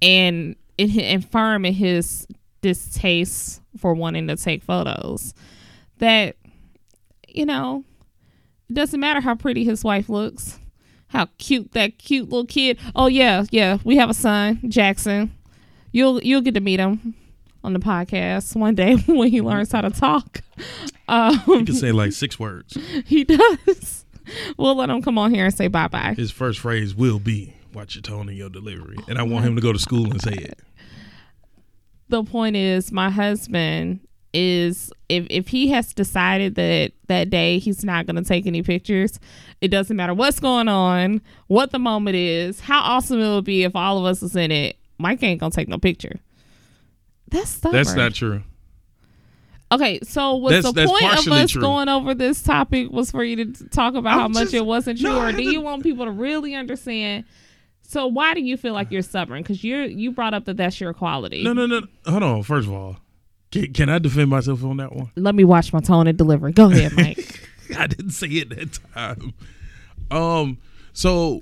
and 0.00 0.56
and 0.78 1.30
firm 1.30 1.64
in 1.64 1.74
his 1.74 2.26
distaste 2.60 3.60
for 3.78 3.94
wanting 3.94 4.26
to 4.28 4.36
take 4.36 4.62
photos 4.62 5.34
that 5.98 6.36
you 7.28 7.44
know 7.44 7.84
it 8.70 8.74
doesn't 8.74 9.00
matter 9.00 9.20
how 9.20 9.34
pretty 9.34 9.64
his 9.64 9.84
wife 9.84 10.08
looks 10.08 10.58
how 11.08 11.26
cute 11.38 11.72
that 11.72 11.98
cute 11.98 12.28
little 12.28 12.46
kid 12.46 12.78
oh 12.96 13.06
yeah 13.06 13.44
yeah 13.50 13.78
we 13.84 13.96
have 13.96 14.08
a 14.08 14.14
son 14.14 14.58
jackson 14.68 15.32
you'll 15.92 16.22
you'll 16.22 16.40
get 16.40 16.54
to 16.54 16.60
meet 16.60 16.80
him 16.80 17.14
on 17.64 17.72
the 17.72 17.78
podcast 17.80 18.54
one 18.54 18.74
day 18.74 18.94
when 19.06 19.30
he 19.30 19.40
learns 19.40 19.72
how 19.72 19.80
to 19.80 19.90
talk. 19.90 20.42
Um 21.08 21.40
You 21.48 21.64
can 21.64 21.74
say 21.74 21.92
like 21.92 22.12
six 22.12 22.38
words. 22.38 22.76
he 23.06 23.24
does. 23.24 24.04
We'll 24.56 24.74
let 24.76 24.88
him 24.90 25.02
come 25.02 25.18
on 25.18 25.34
here 25.34 25.46
and 25.46 25.54
say 25.54 25.68
bye-bye. 25.68 26.14
His 26.16 26.30
first 26.30 26.60
phrase 26.60 26.94
will 26.94 27.18
be 27.18 27.54
"Watch 27.74 27.94
your 27.96 28.02
tone 28.02 28.28
and 28.28 28.38
your 28.38 28.48
delivery," 28.50 28.96
and 29.08 29.18
I 29.18 29.22
want 29.22 29.44
him 29.44 29.54
to 29.56 29.60
go 29.60 29.72
to 29.72 29.78
school 29.78 30.10
and 30.10 30.20
say 30.22 30.32
it. 30.32 30.58
the 32.08 32.22
point 32.24 32.56
is 32.56 32.92
my 32.92 33.10
husband 33.10 34.00
is 34.32 34.92
if 35.08 35.26
if 35.30 35.48
he 35.48 35.68
has 35.68 35.92
decided 35.94 36.54
that 36.56 36.92
that 37.08 37.30
day 37.30 37.58
he's 37.58 37.84
not 37.84 38.06
going 38.06 38.16
to 38.16 38.24
take 38.24 38.46
any 38.46 38.62
pictures 38.62 39.20
it 39.60 39.68
doesn't 39.68 39.96
matter 39.96 40.12
what's 40.12 40.40
going 40.40 40.66
on 40.68 41.20
what 41.46 41.70
the 41.70 41.78
moment 41.78 42.16
is 42.16 42.58
how 42.60 42.80
awesome 42.80 43.20
it 43.20 43.28
would 43.34 43.44
be 43.44 43.62
if 43.62 43.76
all 43.76 43.96
of 43.98 44.04
us 44.04 44.20
was 44.22 44.34
in 44.34 44.50
it 44.50 44.76
mike 44.98 45.22
ain't 45.22 45.38
gonna 45.38 45.52
take 45.52 45.68
no 45.68 45.78
picture 45.78 46.18
that's 47.28 47.50
stubborn. 47.50 47.76
That's 47.76 47.94
not 47.94 48.14
true. 48.14 48.42
okay 49.72 49.98
so 50.02 50.36
was 50.36 50.52
That's- 50.52 50.64
the 50.64 50.72
that's 50.72 50.90
point 50.90 51.26
of 51.26 51.32
us 51.32 51.50
true. 51.50 51.60
going 51.62 51.88
over 51.88 52.14
this 52.14 52.42
topic 52.42 52.90
was 52.90 53.10
for 53.10 53.24
you 53.24 53.44
to 53.52 53.68
talk 53.68 53.94
about 53.94 54.14
I'm 54.14 54.20
how 54.20 54.28
much 54.28 54.42
just- 54.44 54.54
it 54.54 54.66
wasn't 54.66 55.00
true 55.00 55.10
no, 55.10 55.20
or 55.22 55.32
do 55.32 55.42
you 55.42 55.60
want 55.60 55.82
people 55.82 56.04
to 56.04 56.10
really 56.10 56.54
understand 56.54 57.24
so 57.82 58.06
why 58.06 58.34
do 58.34 58.40
you 58.40 58.56
feel 58.56 58.72
like 58.74 58.90
you're 58.90 59.02
stubborn 59.02 59.42
because 59.42 59.62
you're 59.64 59.84
you 59.84 60.10
brought 60.12 60.34
up 60.34 60.44
that 60.46 60.56
that's 60.56 60.80
your 60.80 60.92
quality 60.94 61.42
No, 61.42 61.52
no, 61.52 61.66
no. 61.66 61.82
Hold 62.06 62.22
on. 62.22 62.42
First 62.42 62.66
of 62.68 62.72
all, 62.74 62.96
can, 63.50 63.72
can 63.72 63.88
I 63.88 63.98
defend 63.98 64.30
myself 64.30 64.64
on 64.64 64.78
that 64.78 64.94
one? 64.94 65.10
let 65.16 65.34
me 65.34 65.44
watch 65.44 65.72
my 65.72 65.80
tone 65.80 66.06
and 66.06 66.16
delivery. 66.16 66.52
Go 66.52 66.70
ahead, 66.70 66.92
Mike. 66.96 67.40
I 67.78 67.86
didn't 67.86 68.10
say 68.10 68.28
it 68.28 68.48
that 68.50 68.78
time. 68.94 69.32
Um, 70.10 70.58
so 70.92 71.40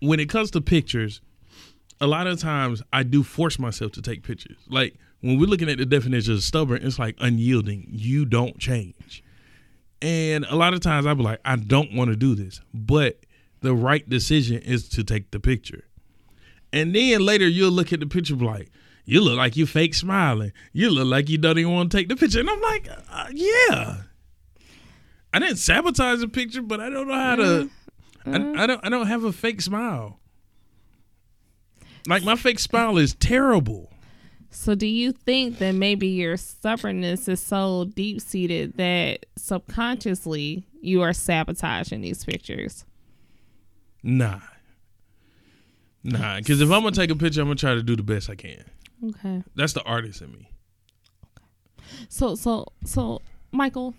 when 0.00 0.20
it 0.20 0.28
comes 0.28 0.50
to 0.52 0.60
pictures, 0.60 1.20
a 2.02 2.06
lot 2.06 2.26
of 2.26 2.38
times 2.40 2.82
I 2.92 3.04
do 3.04 3.22
force 3.22 3.60
myself 3.60 3.92
to 3.92 4.02
take 4.02 4.24
pictures. 4.24 4.58
Like 4.68 4.96
when 5.20 5.38
we're 5.38 5.46
looking 5.46 5.70
at 5.70 5.78
the 5.78 5.86
definition 5.86 6.34
of 6.34 6.42
stubborn, 6.42 6.84
it's 6.84 6.98
like 6.98 7.16
unyielding. 7.20 7.86
You 7.88 8.26
don't 8.26 8.58
change. 8.58 9.22
And 10.02 10.44
a 10.46 10.56
lot 10.56 10.74
of 10.74 10.80
times 10.80 11.06
I'll 11.06 11.14
be 11.14 11.22
like, 11.22 11.38
I 11.44 11.54
don't 11.54 11.94
want 11.94 12.10
to 12.10 12.16
do 12.16 12.34
this, 12.34 12.60
but 12.74 13.20
the 13.60 13.72
right 13.72 14.06
decision 14.06 14.58
is 14.58 14.88
to 14.90 15.04
take 15.04 15.30
the 15.30 15.38
picture. 15.38 15.84
And 16.72 16.92
then 16.92 17.20
later 17.24 17.46
you'll 17.46 17.70
look 17.70 17.92
at 17.92 18.00
the 18.00 18.06
picture 18.06 18.34
and 18.34 18.40
be 18.40 18.46
like, 18.46 18.70
you 19.04 19.20
look 19.20 19.36
like 19.36 19.56
you 19.56 19.64
fake 19.64 19.94
smiling. 19.94 20.52
You 20.72 20.90
look 20.90 21.06
like 21.06 21.28
you 21.28 21.38
don't 21.38 21.56
even 21.56 21.72
want 21.72 21.92
to 21.92 21.96
take 21.96 22.08
the 22.08 22.16
picture. 22.16 22.40
And 22.40 22.50
I'm 22.50 22.60
like, 22.60 22.88
uh, 23.10 23.26
yeah. 23.32 23.96
I 25.32 25.38
didn't 25.38 25.58
sabotage 25.58 26.18
the 26.18 26.28
picture, 26.28 26.62
but 26.62 26.80
I 26.80 26.90
don't 26.90 27.06
know 27.06 27.14
how 27.14 27.36
to. 27.36 27.70
I, 28.26 28.62
I 28.64 28.66
don't. 28.66 28.84
I 28.84 28.88
don't 28.88 29.06
have 29.06 29.24
a 29.24 29.32
fake 29.32 29.60
smile. 29.60 30.20
Like 32.06 32.24
my 32.24 32.36
fake 32.36 32.58
smile 32.58 32.98
is 32.98 33.14
terrible. 33.14 33.90
so, 34.50 34.74
do 34.74 34.86
you 34.86 35.12
think 35.12 35.58
that 35.58 35.72
maybe 35.72 36.08
your 36.08 36.36
stubbornness 36.36 37.28
is 37.28 37.40
so 37.40 37.86
deep 37.94 38.20
seated 38.20 38.76
that 38.76 39.26
subconsciously 39.36 40.64
you 40.80 41.02
are 41.02 41.12
sabotaging 41.12 42.00
these 42.00 42.24
pictures? 42.24 42.84
Nah. 44.02 44.40
Nah, 46.04 46.38
because 46.38 46.60
if 46.60 46.70
I'm 46.70 46.82
gonna 46.82 46.92
take 46.92 47.10
a 47.10 47.16
picture, 47.16 47.40
I'm 47.40 47.46
gonna 47.46 47.54
try 47.54 47.74
to 47.74 47.82
do 47.82 47.94
the 47.94 48.02
best 48.02 48.28
I 48.28 48.34
can. 48.34 48.64
Okay. 49.04 49.42
That's 49.54 49.72
the 49.72 49.82
artist 49.82 50.20
in 50.22 50.32
me. 50.32 50.48
So, 52.08 52.34
so, 52.34 52.66
so, 52.84 53.20
Michael, 53.52 53.94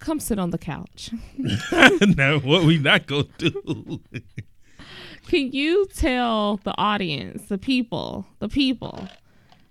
come 0.00 0.20
sit 0.20 0.38
on 0.38 0.50
the 0.50 0.58
couch. 0.58 1.10
now, 2.16 2.38
what 2.40 2.64
we 2.64 2.78
not 2.78 3.06
gonna 3.06 3.24
do? 3.38 4.00
Can 5.26 5.52
you 5.52 5.86
tell 5.94 6.58
the 6.64 6.74
audience, 6.78 7.44
the 7.48 7.58
people, 7.58 8.26
the 8.38 8.48
people, 8.48 9.08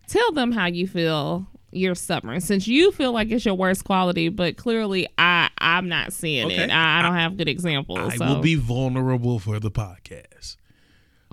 tell 0.08 0.32
them 0.34 0.52
how 0.52 0.66
you 0.68 0.88
feel 0.88 1.48
you're 1.72 1.96
stubborn 1.96 2.40
since 2.40 2.68
you 2.68 2.92
feel 2.94 3.12
like 3.12 3.30
it's 3.32 3.44
your 3.46 3.56
worst 3.56 3.84
quality, 3.84 4.30
but 4.30 4.56
clearly 4.58 5.08
I 5.18 5.50
I'm 5.58 5.90
not 5.90 6.14
seeing 6.14 6.46
Okay. 6.48 6.64
it. 6.64 6.70
I, 6.72 7.00
I 7.00 7.02
don't 7.02 7.16
have 7.16 7.36
good 7.38 7.50
examples. 7.50 8.00
I 8.00 8.16
so. 8.18 8.26
will 8.26 8.42
be 8.42 8.56
vulnerable 8.56 9.40
for 9.40 9.60
the 9.60 9.72
podcast. 9.72 10.56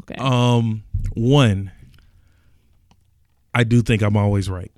okay. 0.00 0.16
Um, 0.18 0.82
one, 1.14 1.70
I 3.54 3.64
do 3.64 3.82
think 3.82 4.02
I'm 4.02 4.16
always 4.16 4.48
right. 4.50 4.72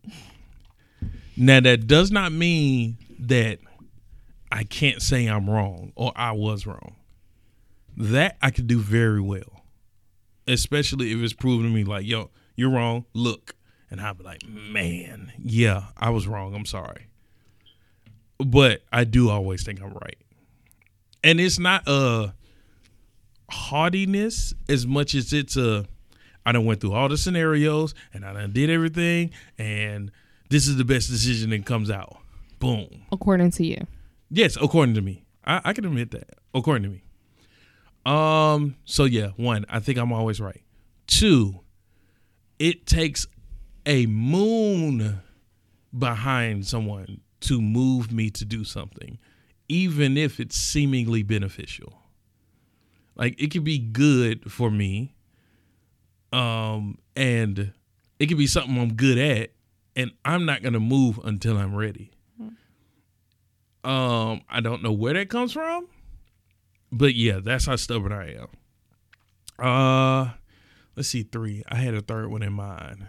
Now 1.36 1.60
that 1.60 1.86
does 1.86 2.10
not 2.10 2.32
mean 2.32 2.98
that 3.20 3.58
I 4.52 4.64
can't 4.64 5.00
say 5.02 5.26
I'm 5.26 5.48
wrong 5.48 5.92
or 5.96 6.12
I 6.14 6.32
was 6.32 6.66
wrong. 6.66 6.96
That 7.96 8.36
I 8.42 8.50
could 8.50 8.66
do 8.66 8.78
very 8.80 9.20
well, 9.20 9.64
especially 10.48 11.12
if 11.12 11.18
it's 11.18 11.32
proven 11.32 11.66
to 11.66 11.72
me 11.72 11.84
like, 11.84 12.06
yo, 12.06 12.30
You're 12.56 12.70
wrong. 12.70 13.04
Look. 13.14 13.54
And 13.90 14.00
I'd 14.00 14.18
be 14.18 14.24
like, 14.24 14.44
man, 14.48 15.32
yeah, 15.38 15.84
I 15.96 16.10
was 16.10 16.26
wrong. 16.26 16.54
I'm 16.54 16.66
sorry. 16.66 17.06
But 18.38 18.82
I 18.92 19.04
do 19.04 19.30
always 19.30 19.62
think 19.62 19.80
I'm 19.80 19.92
right. 19.92 20.16
And 21.22 21.40
it's 21.40 21.58
not 21.58 21.84
a 21.86 22.34
haughtiness 23.50 24.52
as 24.68 24.86
much 24.86 25.14
as 25.14 25.32
it's 25.32 25.56
a 25.56 25.86
I 26.46 26.52
done 26.52 26.64
went 26.66 26.80
through 26.80 26.92
all 26.92 27.08
the 27.08 27.16
scenarios 27.16 27.94
and 28.12 28.24
I 28.24 28.32
done 28.32 28.52
did 28.52 28.68
everything 28.68 29.30
and 29.56 30.10
this 30.50 30.66
is 30.66 30.76
the 30.76 30.84
best 30.84 31.08
decision 31.08 31.50
that 31.50 31.64
comes 31.64 31.90
out. 31.90 32.16
Boom. 32.58 32.88
According 33.12 33.50
to 33.52 33.66
you. 33.66 33.86
Yes, 34.30 34.56
according 34.60 34.94
to 34.96 35.00
me. 35.02 35.24
I, 35.46 35.60
I 35.64 35.72
can 35.72 35.84
admit 35.84 36.10
that. 36.10 36.30
According 36.54 36.82
to 36.84 36.88
me. 36.90 37.02
Um, 38.06 38.76
so 38.84 39.04
yeah, 39.04 39.28
one, 39.36 39.64
I 39.68 39.80
think 39.80 39.98
I'm 39.98 40.12
always 40.12 40.40
right. 40.40 40.62
Two, 41.06 41.60
it 42.58 42.86
takes 42.86 43.26
a 43.86 44.06
moon 44.06 45.20
behind 45.96 46.66
someone 46.66 47.20
to 47.40 47.60
move 47.60 48.10
me 48.12 48.30
to 48.30 48.44
do 48.44 48.64
something, 48.64 49.18
even 49.68 50.16
if 50.16 50.40
it's 50.40 50.56
seemingly 50.56 51.22
beneficial. 51.22 51.98
Like 53.16 53.40
it 53.40 53.50
could 53.50 53.64
be 53.64 53.78
good 53.78 54.50
for 54.50 54.70
me. 54.70 55.14
Um, 56.32 56.98
and 57.14 57.72
it 58.18 58.26
could 58.26 58.38
be 58.38 58.46
something 58.48 58.76
I'm 58.76 58.94
good 58.94 59.18
at, 59.18 59.50
and 59.94 60.10
I'm 60.24 60.44
not 60.44 60.62
gonna 60.62 60.80
move 60.80 61.20
until 61.22 61.56
I'm 61.56 61.74
ready. 61.76 62.10
Um, 63.84 64.40
I 64.48 64.60
don't 64.60 64.82
know 64.82 64.92
where 64.92 65.12
that 65.14 65.28
comes 65.28 65.52
from, 65.52 65.86
but 66.96 67.14
yeah, 67.14 67.40
that's 67.42 67.66
how 67.66 67.76
stubborn 67.76 68.12
I 68.12 68.34
am. 68.34 68.48
Uh, 69.58 70.32
let's 70.96 71.08
see, 71.08 71.22
three. 71.22 71.62
I 71.68 71.76
had 71.76 71.94
a 71.94 72.00
third 72.00 72.28
one 72.30 72.42
in 72.42 72.52
mind. 72.52 73.06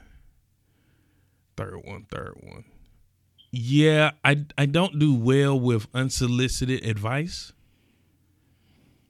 Third 1.57 1.77
one, 1.85 2.05
third 2.11 2.33
one. 2.41 2.65
Yeah, 3.51 4.11
I 4.23 4.45
I 4.57 4.65
don't 4.65 4.99
do 4.99 5.13
well 5.15 5.57
with 5.59 5.87
unsolicited 5.93 6.83
advice. 6.85 7.53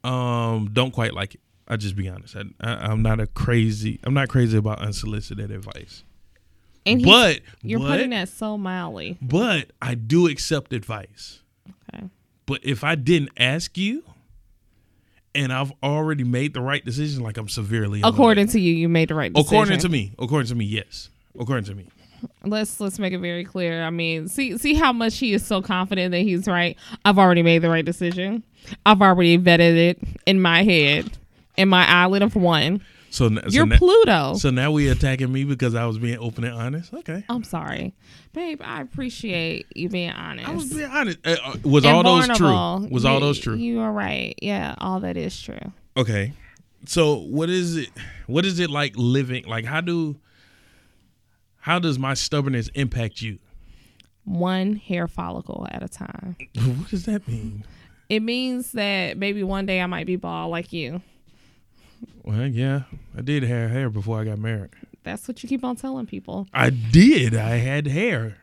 Um, 0.04 0.70
don't 0.72 0.92
quite 0.92 1.14
like 1.14 1.34
it. 1.34 1.40
I 1.66 1.76
just 1.76 1.96
be 1.96 2.08
honest. 2.08 2.36
I, 2.36 2.42
I, 2.60 2.90
I'm 2.92 3.02
not 3.02 3.18
a 3.18 3.26
crazy. 3.26 3.98
I'm 4.04 4.14
not 4.14 4.28
crazy 4.28 4.56
about 4.56 4.78
unsolicited 4.80 5.50
advice. 5.50 6.04
And 6.84 7.02
But 7.02 7.40
you're 7.62 7.80
but, 7.80 7.88
putting 7.88 8.10
that 8.10 8.28
so 8.28 8.56
mildly. 8.56 9.18
but 9.20 9.72
I 9.82 9.96
do 9.96 10.28
accept 10.28 10.72
advice. 10.72 11.40
Okay. 11.92 12.04
But 12.46 12.60
if 12.64 12.84
I 12.84 12.94
didn't 12.94 13.30
ask 13.36 13.76
you, 13.76 14.04
and 15.36 15.52
I've 15.52 15.72
already 15.82 16.24
made 16.24 16.54
the 16.54 16.60
right 16.60 16.84
decision, 16.84 17.22
like 17.22 17.36
I'm 17.36 17.48
severely 17.48 18.00
According 18.02 18.48
to 18.48 18.60
you, 18.60 18.72
you 18.72 18.88
made 18.88 19.08
the 19.08 19.14
right 19.14 19.32
decision. 19.32 19.54
according 19.54 19.78
to 19.80 19.88
me, 19.88 20.12
according 20.18 20.48
to 20.48 20.54
me, 20.54 20.64
yes, 20.64 21.10
according 21.38 21.64
to 21.66 21.74
me. 21.74 21.86
let's 22.44 22.80
let's 22.80 22.98
make 22.98 23.12
it 23.12 23.18
very 23.18 23.44
clear. 23.44 23.82
I 23.82 23.90
mean, 23.90 24.28
see 24.28 24.56
see 24.58 24.74
how 24.74 24.92
much 24.92 25.18
he 25.18 25.32
is 25.32 25.44
so 25.44 25.60
confident 25.62 26.12
that 26.12 26.20
he's 26.20 26.46
right. 26.48 26.76
I've 27.04 27.18
already 27.18 27.42
made 27.42 27.62
the 27.62 27.68
right 27.70 27.84
decision. 27.84 28.42
I've 28.84 29.02
already 29.02 29.38
vetted 29.38 29.76
it 29.76 29.98
in 30.26 30.40
my 30.40 30.64
head, 30.64 31.16
in 31.56 31.68
my 31.68 31.86
island 31.86 32.24
of 32.24 32.34
one. 32.34 32.80
So, 33.16 33.26
n- 33.26 33.40
You're 33.48 33.64
na- 33.64 33.78
Pluto. 33.78 34.34
So 34.34 34.50
now 34.50 34.70
we 34.72 34.88
attacking 34.88 35.32
me 35.32 35.44
because 35.44 35.74
I 35.74 35.86
was 35.86 35.96
being 35.96 36.18
open 36.18 36.44
and 36.44 36.52
honest. 36.52 36.92
Okay, 36.92 37.24
I'm 37.30 37.44
sorry, 37.44 37.94
babe. 38.34 38.60
I 38.62 38.82
appreciate 38.82 39.64
you 39.74 39.88
being 39.88 40.10
honest. 40.10 40.46
I 40.46 40.52
was 40.52 40.70
being 40.70 40.90
honest. 40.90 41.18
Uh, 41.24 41.36
uh, 41.42 41.56
was 41.64 41.86
And 41.86 41.96
all 41.96 42.02
those 42.02 42.36
true? 42.36 42.88
Was 42.90 43.06
all 43.06 43.18
those 43.20 43.38
true? 43.38 43.54
You 43.54 43.80
are 43.80 43.90
right. 43.90 44.34
Yeah, 44.42 44.74
all 44.76 45.00
that 45.00 45.16
is 45.16 45.40
true. 45.40 45.72
Okay. 45.96 46.34
So 46.84 47.14
what 47.16 47.48
is 47.48 47.78
it? 47.78 47.88
What 48.26 48.44
is 48.44 48.60
it 48.60 48.68
like 48.68 48.92
living? 48.96 49.46
Like 49.46 49.64
how 49.64 49.80
do? 49.80 50.16
How 51.60 51.78
does 51.78 51.98
my 51.98 52.12
stubbornness 52.12 52.68
impact 52.74 53.22
you? 53.22 53.38
One 54.24 54.76
hair 54.76 55.08
follicle 55.08 55.66
at 55.70 55.82
a 55.82 55.88
time. 55.88 56.36
What 56.54 56.90
does 56.90 57.06
that 57.06 57.26
mean? 57.26 57.64
It 58.10 58.20
means 58.20 58.72
that 58.72 59.16
maybe 59.16 59.42
one 59.42 59.64
day 59.64 59.80
I 59.80 59.86
might 59.86 60.06
be 60.06 60.16
bald 60.16 60.50
like 60.50 60.74
you. 60.74 61.00
Well, 62.24 62.46
yeah, 62.46 62.82
I 63.16 63.22
did 63.22 63.42
have 63.44 63.70
hair 63.70 63.90
before 63.90 64.20
I 64.20 64.24
got 64.24 64.38
married. 64.38 64.70
That's 65.04 65.28
what 65.28 65.42
you 65.42 65.48
keep 65.48 65.64
on 65.64 65.76
telling 65.76 66.06
people. 66.06 66.48
I 66.52 66.70
did. 66.70 67.34
I 67.34 67.56
had 67.56 67.86
hair. 67.86 68.38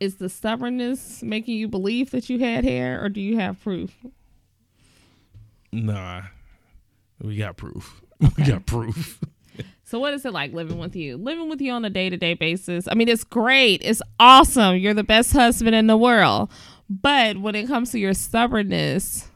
Is 0.00 0.16
the 0.16 0.28
stubbornness 0.28 1.22
making 1.22 1.56
you 1.56 1.68
believe 1.68 2.10
that 2.10 2.28
you 2.28 2.40
had 2.40 2.64
hair, 2.64 3.02
or 3.02 3.08
do 3.08 3.20
you 3.20 3.38
have 3.38 3.60
proof? 3.62 3.94
Nah, 5.70 6.22
we 7.22 7.36
got 7.36 7.56
proof. 7.56 8.00
We 8.36 8.44
got 8.44 8.66
proof. 8.66 9.18
So, 9.84 9.98
what 9.98 10.14
is 10.14 10.24
it 10.24 10.32
like 10.32 10.54
living 10.54 10.78
with 10.78 10.96
you? 10.96 11.18
Living 11.18 11.50
with 11.50 11.60
you 11.60 11.70
on 11.72 11.84
a 11.84 11.90
day 11.90 12.08
to 12.08 12.16
day 12.16 12.32
basis. 12.32 12.88
I 12.90 12.94
mean, 12.94 13.08
it's 13.08 13.24
great. 13.24 13.82
It's 13.84 14.00
awesome. 14.18 14.76
You're 14.76 14.94
the 14.94 15.04
best 15.04 15.34
husband 15.34 15.74
in 15.74 15.86
the 15.86 15.98
world. 15.98 16.50
But 16.88 17.36
when 17.36 17.54
it 17.54 17.66
comes 17.66 17.90
to 17.90 17.98
your 17.98 18.14
stubbornness, 18.14 19.28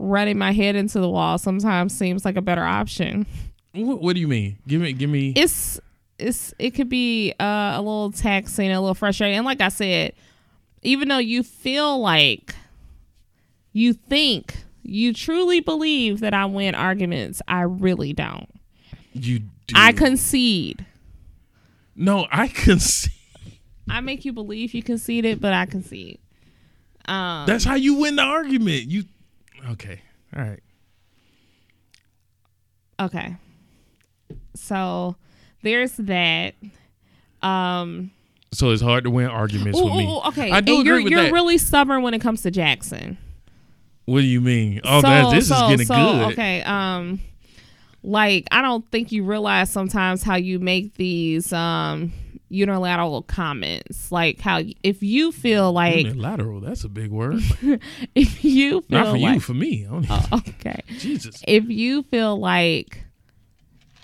running 0.00 0.38
my 0.38 0.52
head 0.52 0.74
into 0.76 0.98
the 0.98 1.08
wall 1.08 1.38
sometimes 1.38 1.96
seems 1.96 2.24
like 2.24 2.36
a 2.36 2.42
better 2.42 2.64
option. 2.64 3.26
What, 3.72 4.00
what 4.00 4.14
do 4.14 4.20
you 4.20 4.28
mean? 4.28 4.58
Give 4.66 4.80
me, 4.80 4.92
give 4.92 5.10
me. 5.10 5.32
It's 5.36 5.78
it's 6.18 6.52
it 6.58 6.70
could 6.70 6.88
be 6.88 7.32
uh, 7.38 7.74
a 7.76 7.78
little 7.78 8.10
taxing, 8.10 8.70
a 8.70 8.80
little 8.80 8.94
frustrating. 8.94 9.36
And 9.36 9.46
like 9.46 9.60
I 9.60 9.68
said, 9.68 10.12
even 10.82 11.08
though 11.08 11.18
you 11.18 11.42
feel 11.42 12.00
like 12.00 12.54
you 13.72 13.92
think 13.92 14.56
you 14.82 15.12
truly 15.12 15.60
believe 15.60 16.20
that 16.20 16.34
I 16.34 16.46
win 16.46 16.74
arguments, 16.74 17.42
I 17.46 17.62
really 17.62 18.12
don't. 18.12 18.48
you. 19.12 19.40
Do. 19.66 19.74
I 19.76 19.92
concede. 19.92 20.84
No, 21.94 22.26
I 22.32 22.48
concede. 22.54 23.12
I 23.88 24.00
make 24.00 24.24
you 24.24 24.32
believe 24.32 24.74
you 24.74 24.82
conceded, 24.82 25.40
but 25.40 25.52
I 25.52 25.66
concede. 25.66 26.18
Um, 27.06 27.46
That's 27.46 27.64
how 27.64 27.74
you 27.74 27.94
win 27.94 28.16
the 28.16 28.22
argument. 28.22 28.90
You. 28.90 29.04
Okay. 29.70 30.00
All 30.36 30.42
right. 30.42 30.60
okay. 33.00 33.36
So 34.54 35.16
there's 35.62 35.92
that. 35.92 36.54
Um, 37.42 38.10
So 38.52 38.70
it's 38.70 38.82
hard 38.82 39.04
to 39.04 39.10
win 39.10 39.26
arguments 39.26 39.78
ooh, 39.78 39.84
with 39.84 39.94
me. 39.94 40.06
ooh, 40.06 40.10
ooh, 40.10 40.20
okay. 40.28 40.50
I 40.50 40.60
do 40.60 40.78
and 40.78 40.80
agree 40.80 40.82
you're 40.82 41.02
with 41.02 41.10
you're 41.12 41.22
that. 41.24 41.32
really 41.32 41.58
stubborn 41.58 42.02
when 42.02 42.14
it 42.14 42.20
comes 42.20 42.42
to 42.42 42.50
Jackson. 42.50 43.16
what 44.04 44.20
do 44.20 44.26
you 44.26 44.40
mean? 44.40 44.80
Oh, 44.84 45.00
so, 45.00 45.06
that 45.08 45.34
this 45.34 45.48
so, 45.48 45.54
is 45.54 45.70
getting 45.70 45.86
so, 45.86 45.94
good. 45.94 46.32
Okay. 46.32 46.62
Um, 46.62 47.20
like 48.02 48.46
I 48.50 48.62
don't 48.62 48.88
think 48.90 49.12
you 49.12 49.24
realize 49.24 49.70
sometimes 49.70 50.22
how 50.22 50.36
you 50.36 50.58
make 50.58 50.94
these 50.94 51.52
um 51.52 52.12
unilateral 52.50 53.22
comments. 53.22 54.12
Like 54.12 54.40
how 54.40 54.60
if 54.82 55.02
you 55.02 55.32
feel 55.32 55.72
like 55.72 56.04
Unilateral. 56.04 56.60
That's 56.60 56.84
a 56.84 56.88
big 56.88 57.10
word. 57.10 57.40
if 58.14 58.44
you 58.44 58.82
feel 58.82 58.98
Not 58.98 59.06
for 59.12 59.18
like 59.18 59.34
you, 59.34 59.40
for 59.40 59.54
me. 59.54 59.86
Oh, 59.90 60.26
okay. 60.32 60.82
Jesus. 60.88 61.42
if 61.46 61.68
you 61.68 62.02
feel 62.04 62.38
like 62.38 63.04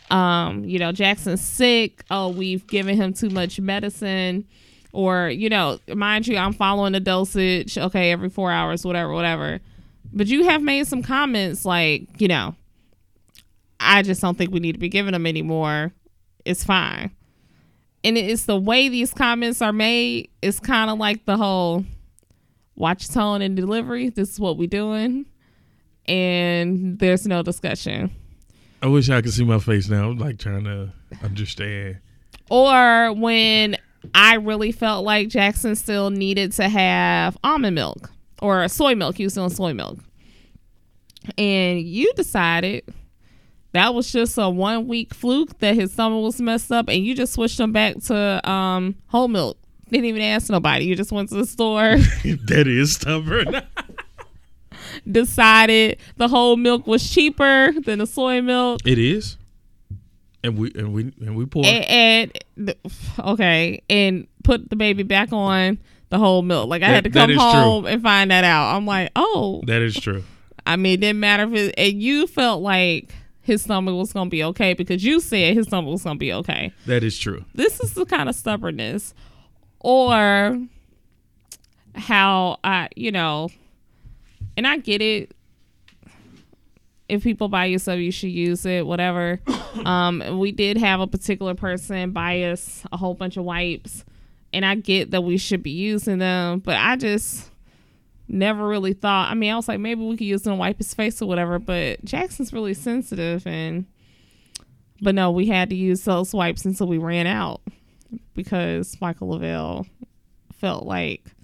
um 0.08 0.64
you 0.64 0.78
know 0.78 0.92
jackson's 0.92 1.40
sick 1.40 2.04
oh 2.12 2.28
we've 2.28 2.64
given 2.68 2.94
him 2.94 3.12
too 3.12 3.28
much 3.28 3.58
medicine 3.58 4.46
or 4.92 5.28
you 5.28 5.48
know 5.48 5.80
mind 5.96 6.28
you 6.28 6.36
i'm 6.36 6.52
following 6.52 6.92
the 6.92 7.00
dosage 7.00 7.76
okay 7.76 8.12
every 8.12 8.28
four 8.28 8.52
hours 8.52 8.84
whatever 8.84 9.12
whatever 9.12 9.58
but 10.12 10.28
you 10.28 10.44
have 10.44 10.62
made 10.62 10.86
some 10.86 11.02
comments 11.02 11.64
like 11.64 12.06
you 12.20 12.28
know 12.28 12.54
i 13.80 14.00
just 14.00 14.20
don't 14.20 14.38
think 14.38 14.52
we 14.52 14.60
need 14.60 14.74
to 14.74 14.78
be 14.78 14.88
giving 14.88 15.10
them 15.10 15.26
anymore 15.26 15.90
it's 16.44 16.62
fine 16.62 17.10
and 18.04 18.16
it's 18.16 18.44
the 18.44 18.56
way 18.56 18.88
these 18.88 19.12
comments 19.12 19.60
are 19.60 19.72
made 19.72 20.30
it's 20.42 20.60
kind 20.60 20.90
of 20.90 20.98
like 20.98 21.24
the 21.24 21.36
whole 21.36 21.84
watch 22.74 23.08
tone 23.08 23.42
and 23.42 23.56
delivery 23.56 24.08
this 24.10 24.30
is 24.30 24.40
what 24.40 24.56
we 24.56 24.66
doing 24.66 25.26
and 26.08 26.98
there's 26.98 27.26
no 27.26 27.42
discussion. 27.42 28.10
I 28.82 28.86
wish 28.86 29.08
I 29.10 29.20
could 29.22 29.32
see 29.32 29.44
my 29.44 29.58
face 29.58 29.88
now. 29.88 30.10
I'm 30.10 30.18
like 30.18 30.38
trying 30.38 30.64
to 30.64 30.92
understand. 31.22 31.98
Or 32.50 33.12
when 33.12 33.76
I 34.14 34.34
really 34.34 34.72
felt 34.72 35.04
like 35.04 35.28
Jackson 35.28 35.74
still 35.74 36.10
needed 36.10 36.52
to 36.52 36.68
have 36.68 37.36
almond 37.42 37.74
milk 37.74 38.10
or 38.40 38.68
soy 38.68 38.94
milk. 38.94 39.16
He 39.16 39.24
was 39.24 39.32
still 39.32 39.50
soy 39.50 39.72
milk. 39.72 39.98
And 41.36 41.80
you 41.80 42.12
decided 42.14 42.84
that 43.76 43.94
was 43.94 44.10
just 44.12 44.36
a 44.38 44.48
one 44.48 44.86
week 44.88 45.14
fluke 45.14 45.58
that 45.60 45.74
his 45.74 45.92
stomach 45.92 46.22
was 46.22 46.40
messed 46.40 46.70
up 46.72 46.88
and 46.88 47.04
you 47.04 47.14
just 47.14 47.32
switched 47.34 47.58
him 47.60 47.72
back 47.72 47.96
to 48.04 48.48
um, 48.50 48.96
whole 49.08 49.28
milk. 49.28 49.58
Didn't 49.90 50.06
even 50.06 50.22
ask 50.22 50.50
nobody. 50.50 50.84
You 50.84 50.96
just 50.96 51.12
went 51.12 51.28
to 51.28 51.36
the 51.36 51.46
store, 51.46 51.96
that 52.24 52.64
is 52.66 52.92
stubborn. 52.94 53.62
decided 55.10 55.98
the 56.16 56.28
whole 56.28 56.56
milk 56.56 56.86
was 56.86 57.08
cheaper 57.08 57.72
than 57.84 57.98
the 57.98 58.06
soy 58.06 58.40
milk. 58.42 58.80
it 58.84 58.98
is. 58.98 59.36
And 60.44 60.56
we 60.58 60.70
and 60.76 60.92
we 60.92 61.12
and 61.20 61.34
we 61.36 61.44
pour. 61.46 61.64
and, 61.66 62.32
and 62.56 62.74
okay, 63.18 63.82
and 63.90 64.26
put 64.44 64.70
the 64.70 64.76
baby 64.76 65.02
back 65.02 65.32
on 65.32 65.78
the 66.10 66.18
whole 66.18 66.42
milk. 66.42 66.68
Like 66.68 66.82
I 66.82 66.88
That- 66.88 66.94
had 66.94 67.04
to 67.04 67.10
come 67.10 67.30
is 67.30 67.36
true. 67.36 67.44
home 67.44 67.86
and 67.86 68.00
find 68.02 68.30
that 68.30 68.44
out. 68.44 68.76
I'm 68.76 68.86
like, 68.86 69.10
oh, 69.16 69.62
that 69.66 69.82
is 69.82 69.94
true. 69.96 70.22
I 70.64 70.76
mean, 70.76 70.94
it 70.94 71.00
didn't 71.00 71.20
matter 71.20 71.44
if 71.44 71.52
it. 71.52 71.74
And 71.76 72.00
you 72.02 72.26
felt 72.28 72.62
like 72.62 73.12
his 73.46 73.62
stomach 73.62 73.94
was 73.94 74.12
gonna 74.12 74.28
be 74.28 74.42
okay 74.42 74.74
because 74.74 75.04
you 75.04 75.20
said 75.20 75.54
his 75.54 75.68
stomach 75.68 75.92
was 75.92 76.02
gonna 76.02 76.18
be 76.18 76.32
okay. 76.32 76.72
That 76.86 77.04
is 77.04 77.16
true. 77.16 77.44
This 77.54 77.78
is 77.80 77.94
the 77.94 78.04
kind 78.04 78.28
of 78.28 78.34
stubbornness, 78.34 79.14
or 79.78 80.60
how 81.94 82.58
I, 82.64 82.88
you 82.96 83.12
know, 83.12 83.50
and 84.56 84.66
I 84.66 84.78
get 84.78 85.00
it. 85.00 85.30
If 87.08 87.22
people 87.22 87.46
buy 87.46 87.66
you 87.66 87.78
stuff, 87.78 88.00
you 88.00 88.10
should 88.10 88.32
use 88.32 88.66
it. 88.66 88.84
Whatever. 88.84 89.40
um, 89.84 90.40
we 90.40 90.50
did 90.50 90.76
have 90.76 90.98
a 90.98 91.06
particular 91.06 91.54
person 91.54 92.10
buy 92.10 92.42
us 92.42 92.82
a 92.90 92.96
whole 92.96 93.14
bunch 93.14 93.36
of 93.36 93.44
wipes, 93.44 94.04
and 94.52 94.66
I 94.66 94.74
get 94.74 95.12
that 95.12 95.22
we 95.22 95.38
should 95.38 95.62
be 95.62 95.70
using 95.70 96.18
them, 96.18 96.58
but 96.58 96.76
I 96.76 96.96
just 96.96 97.48
never 98.28 98.66
really 98.66 98.92
thought. 98.92 99.30
I 99.30 99.34
mean, 99.34 99.52
I 99.52 99.56
was 99.56 99.68
like, 99.68 99.80
maybe 99.80 100.04
we 100.04 100.16
could 100.16 100.26
use 100.26 100.42
them 100.42 100.54
to 100.54 100.56
wipe 100.56 100.78
his 100.78 100.94
face 100.94 101.20
or 101.22 101.26
whatever. 101.26 101.58
But 101.58 102.04
Jackson's 102.04 102.52
really 102.52 102.74
sensitive, 102.74 103.46
and 103.46 103.86
but 105.00 105.14
no, 105.14 105.30
we 105.30 105.46
had 105.46 105.70
to 105.70 105.76
use 105.76 106.04
those 106.04 106.32
wipes 106.32 106.64
until 106.64 106.86
we 106.88 106.98
ran 106.98 107.26
out 107.26 107.60
because 108.34 108.96
Michael 109.00 109.30
Lavelle 109.30 109.86
felt 110.52 110.86
like 110.86 111.34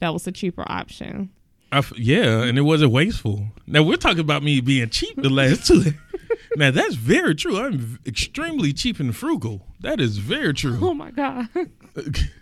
that 0.00 0.12
was 0.12 0.26
a 0.26 0.32
cheaper 0.32 0.64
option. 0.66 1.30
I 1.72 1.78
f 1.78 1.92
yeah, 1.96 2.42
and 2.42 2.58
it 2.58 2.62
wasn't 2.62 2.92
wasteful. 2.92 3.46
Now 3.66 3.82
we're 3.82 3.96
talking 3.96 4.20
about 4.20 4.42
me 4.42 4.60
being 4.60 4.88
cheap 4.90 5.16
the 5.16 5.30
last 5.30 5.66
two. 5.66 5.92
now 6.56 6.70
that's 6.70 6.94
very 6.94 7.34
true. 7.34 7.58
I'm 7.58 7.78
v- 7.78 7.98
extremely 8.06 8.72
cheap 8.72 8.98
and 8.98 9.14
frugal. 9.14 9.66
That 9.80 10.00
is 10.00 10.18
very 10.18 10.52
true. 10.52 10.78
Oh 10.80 10.94
my 10.94 11.10
god. 11.10 11.48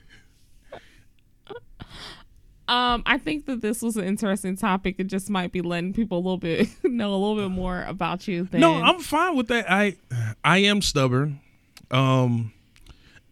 Um, 2.68 3.02
I 3.06 3.16
think 3.16 3.46
that 3.46 3.62
this 3.62 3.80
was 3.80 3.96
an 3.96 4.04
interesting 4.04 4.54
topic. 4.54 4.96
It 4.98 5.06
just 5.06 5.30
might 5.30 5.52
be 5.52 5.62
letting 5.62 5.94
people 5.94 6.18
a 6.18 6.20
little 6.20 6.36
bit 6.36 6.68
know 6.84 7.14
a 7.14 7.16
little 7.16 7.36
bit 7.36 7.50
more 7.50 7.82
about 7.84 8.28
you. 8.28 8.44
Than, 8.44 8.60
No, 8.60 8.74
I'm 8.74 9.00
fine 9.00 9.36
with 9.36 9.48
that. 9.48 9.70
I 9.70 9.96
I 10.44 10.58
am 10.58 10.82
stubborn. 10.82 11.40
Um 11.90 12.52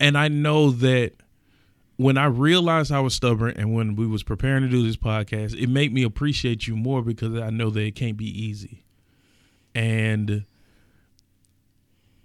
and 0.01 0.17
I 0.17 0.29
know 0.29 0.71
that 0.71 1.13
when 1.97 2.19
I 2.19 2.27
realized 2.27 2.93
I 2.93 3.01
was 3.01 3.15
stubborn 3.15 3.55
and 3.57 3.75
when 3.75 3.95
we 3.97 4.07
was 4.07 4.23
preparing 4.23 4.63
to 4.63 4.69
do 4.69 4.83
this 4.83 4.97
podcast, 4.97 5.61
it 5.61 5.69
made 5.69 5.93
me 5.93 6.03
appreciate 6.03 6.67
you 6.67 6.77
more 6.77 7.03
because 7.03 7.39
I 7.39 7.51
know 7.51 7.71
that 7.71 7.81
it 7.81 7.95
can't 7.95 8.17
be 8.17 8.27
easy. 8.27 8.85
And 9.75 10.45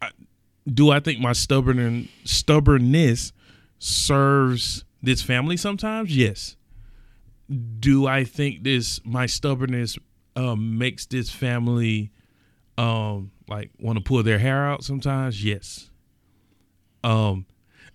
I, 0.02 0.10
do 0.65 0.91
I 0.91 1.00
think 1.00 1.19
my 1.19 1.34
stubborn 1.34 2.08
stubbornness 2.24 3.34
serves 3.80 4.86
this 5.02 5.21
family 5.21 5.58
sometimes? 5.58 6.15
Yes. 6.15 6.56
Do 7.79 8.07
I 8.07 8.23
think 8.23 8.63
this 8.63 8.99
my 9.03 9.25
stubbornness 9.25 9.97
um, 10.35 10.77
makes 10.77 11.05
this 11.05 11.29
family 11.29 12.11
um 12.77 13.31
like 13.47 13.71
want 13.79 13.97
to 13.97 14.03
pull 14.03 14.23
their 14.23 14.39
hair 14.39 14.65
out 14.65 14.83
sometimes? 14.83 15.43
Yes. 15.43 15.89
Um 17.03 17.45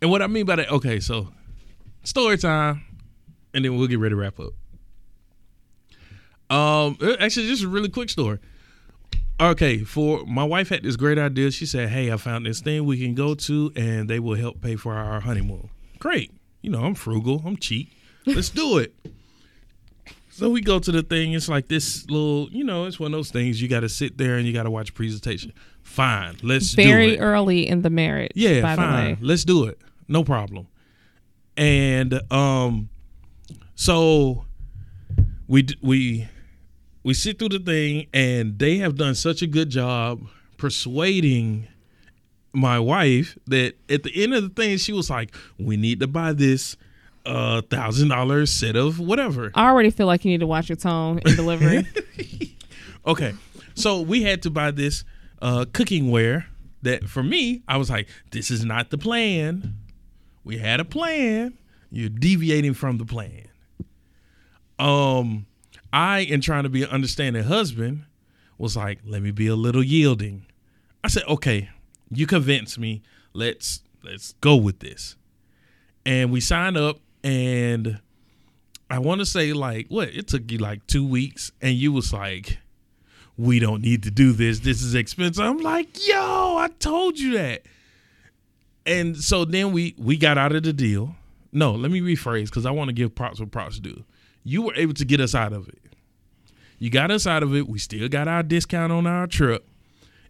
and 0.02 0.10
what 0.10 0.20
I 0.20 0.26
mean 0.26 0.44
by 0.44 0.56
that, 0.56 0.70
okay, 0.70 1.00
so 1.00 1.28
story 2.04 2.36
time, 2.36 2.84
and 3.54 3.64
then 3.64 3.76
we'll 3.76 3.86
get 3.86 3.98
ready 3.98 4.12
to 4.12 4.16
wrap 4.16 4.38
up. 4.38 4.52
Um, 6.48 6.96
uh, 7.00 7.16
actually, 7.18 7.48
just 7.48 7.64
a 7.64 7.68
really 7.68 7.88
quick 7.88 8.10
story. 8.10 8.38
Okay, 9.40 9.78
for 9.78 10.24
my 10.24 10.44
wife 10.44 10.68
had 10.68 10.82
this 10.82 10.96
great 10.96 11.18
idea. 11.18 11.50
She 11.50 11.66
said, 11.66 11.88
"Hey, 11.88 12.12
I 12.12 12.16
found 12.16 12.46
this 12.46 12.60
thing 12.60 12.84
we 12.84 12.98
can 12.98 13.14
go 13.14 13.34
to, 13.34 13.72
and 13.74 14.08
they 14.08 14.20
will 14.20 14.36
help 14.36 14.60
pay 14.60 14.76
for 14.76 14.94
our 14.94 15.20
honeymoon." 15.20 15.70
Great, 15.98 16.32
you 16.62 16.70
know 16.70 16.84
I'm 16.84 16.94
frugal, 16.94 17.42
I'm 17.44 17.56
cheap. 17.56 17.90
Let's 18.26 18.50
do 18.50 18.78
it. 18.78 18.94
So 20.36 20.50
we 20.50 20.60
go 20.60 20.78
to 20.78 20.92
the 20.92 21.02
thing. 21.02 21.32
It's 21.32 21.48
like 21.48 21.68
this 21.68 22.04
little, 22.10 22.50
you 22.50 22.62
know, 22.62 22.84
it's 22.84 23.00
one 23.00 23.14
of 23.14 23.16
those 23.16 23.30
things 23.30 23.62
you 23.62 23.68
got 23.68 23.80
to 23.80 23.88
sit 23.88 24.18
there 24.18 24.36
and 24.36 24.46
you 24.46 24.52
got 24.52 24.64
to 24.64 24.70
watch 24.70 24.90
a 24.90 24.92
presentation. 24.92 25.50
Fine, 25.82 26.36
let's 26.42 26.72
do 26.72 26.82
very 26.82 27.18
early 27.18 27.66
in 27.66 27.80
the 27.80 27.88
marriage. 27.88 28.32
Yeah, 28.34 28.60
by 28.60 28.76
the 28.76 28.82
fine. 28.82 29.04
way. 29.12 29.18
Let's 29.22 29.44
do 29.44 29.64
it. 29.64 29.80
No 30.08 30.24
problem. 30.24 30.66
And 31.56 32.20
um 32.30 32.90
so 33.76 34.44
we 35.48 35.68
we 35.80 36.28
we 37.02 37.14
sit 37.14 37.38
through 37.38 37.48
the 37.48 37.58
thing 37.58 38.06
and 38.12 38.58
they 38.58 38.76
have 38.76 38.96
done 38.96 39.14
such 39.14 39.40
a 39.40 39.46
good 39.46 39.70
job 39.70 40.20
persuading 40.58 41.66
my 42.52 42.78
wife 42.78 43.38
that 43.46 43.74
at 43.88 44.02
the 44.02 44.22
end 44.22 44.34
of 44.34 44.42
the 44.42 44.50
thing 44.50 44.76
she 44.76 44.92
was 44.92 45.08
like, 45.08 45.34
"We 45.58 45.78
need 45.78 46.00
to 46.00 46.06
buy 46.06 46.34
this 46.34 46.76
uh 47.26 47.62
thousand 47.62 48.08
dollar 48.08 48.46
set 48.46 48.76
of 48.76 48.98
whatever." 48.98 49.50
I 49.54 49.66
already 49.68 49.90
feel 49.90 50.06
like 50.06 50.24
you 50.24 50.30
need 50.30 50.40
to 50.40 50.46
watch 50.46 50.68
your 50.68 50.76
tone 50.76 51.20
in 51.24 51.36
delivery. 51.36 51.86
Okay. 53.06 53.34
So 53.74 54.00
we 54.00 54.22
had 54.22 54.42
to 54.42 54.50
buy 54.50 54.72
this 54.72 55.04
uh 55.40 55.64
cooking 55.72 56.10
ware 56.10 56.46
that 56.82 57.08
for 57.08 57.22
me, 57.22 57.62
I 57.68 57.76
was 57.76 57.88
like, 57.88 58.08
this 58.32 58.50
is 58.50 58.64
not 58.64 58.90
the 58.90 58.98
plan. 58.98 59.74
We 60.44 60.58
had 60.58 60.80
a 60.80 60.84
plan. 60.84 61.56
You're 61.90 62.08
deviating 62.08 62.74
from 62.74 62.98
the 62.98 63.04
plan. 63.04 63.46
Um 64.78 65.46
I 65.92 66.20
in 66.20 66.40
trying 66.40 66.64
to 66.64 66.68
be 66.68 66.82
an 66.82 66.90
understanding 66.90 67.44
husband 67.44 68.04
was 68.58 68.76
like, 68.76 68.98
let 69.04 69.22
me 69.22 69.30
be 69.30 69.46
a 69.46 69.56
little 69.56 69.84
yielding. 69.84 70.46
I 71.04 71.08
said, 71.08 71.22
okay, 71.28 71.70
you 72.10 72.26
convinced 72.26 72.78
me. 72.78 73.02
Let's 73.32 73.82
let's 74.02 74.32
go 74.40 74.56
with 74.56 74.80
this. 74.80 75.16
And 76.04 76.32
we 76.32 76.40
signed 76.40 76.76
up 76.76 77.00
and 77.26 77.98
I 78.88 79.00
want 79.00 79.18
to 79.18 79.26
say 79.26 79.52
like 79.52 79.88
what 79.88 80.10
it 80.10 80.28
took 80.28 80.48
you 80.50 80.58
like 80.58 80.86
two 80.86 81.04
weeks 81.04 81.50
and 81.60 81.74
you 81.74 81.92
was 81.92 82.12
like 82.12 82.58
we 83.36 83.58
don't 83.58 83.82
need 83.82 84.04
to 84.04 84.12
do 84.12 84.32
this. 84.32 84.60
This 84.60 84.80
is 84.80 84.94
expensive. 84.94 85.44
I'm 85.44 85.58
like, 85.58 86.06
yo, 86.06 86.56
I 86.56 86.70
told 86.78 87.18
you 87.18 87.36
that. 87.36 87.62
And 88.86 89.16
so 89.16 89.44
then 89.44 89.72
we 89.72 89.96
we 89.98 90.16
got 90.16 90.38
out 90.38 90.54
of 90.54 90.62
the 90.62 90.72
deal. 90.72 91.16
No, 91.50 91.72
let 91.72 91.90
me 91.90 92.00
rephrase 92.00 92.44
because 92.44 92.64
I 92.64 92.70
want 92.70 92.88
to 92.88 92.94
give 92.94 93.12
props 93.14 93.40
where 93.40 93.48
props 93.48 93.80
due. 93.80 94.04
You 94.44 94.62
were 94.62 94.74
able 94.76 94.94
to 94.94 95.04
get 95.04 95.20
us 95.20 95.34
out 95.34 95.52
of 95.52 95.68
it. 95.68 95.82
You 96.78 96.90
got 96.90 97.10
us 97.10 97.26
out 97.26 97.42
of 97.42 97.56
it. 97.56 97.66
We 97.66 97.80
still 97.80 98.08
got 98.08 98.28
our 98.28 98.44
discount 98.44 98.92
on 98.92 99.04
our 99.08 99.26
trip. 99.26 99.68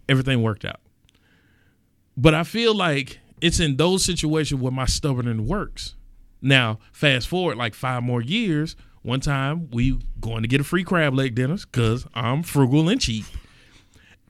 Everything 0.09 0.43
worked 0.43 0.65
out. 0.65 0.81
But 2.17 2.33
I 2.33 2.45
feel 2.45 2.75
like 2.75 3.19
it's 3.43 3.61
in 3.61 3.77
those 3.77 4.03
situations 4.03 4.63
where 4.63 4.73
my 4.73 4.87
stubbornness 4.87 5.47
works. 5.47 5.96
Now, 6.47 6.79
fast 6.93 7.27
forward 7.27 7.57
like 7.57 7.75
five 7.75 8.05
more 8.05 8.23
years. 8.23 8.77
One 9.03 9.19
time 9.19 9.69
we 9.73 9.99
going 10.21 10.43
to 10.43 10.49
get 10.49 10.61
a 10.61 10.65
free 10.65 10.85
crab 10.85 11.13
leg 11.13 11.35
dinners 11.35 11.67
because 11.67 12.07
I'm 12.15 12.45
frugal 12.45 12.89
and 12.89 13.01
cheap. 13.01 13.25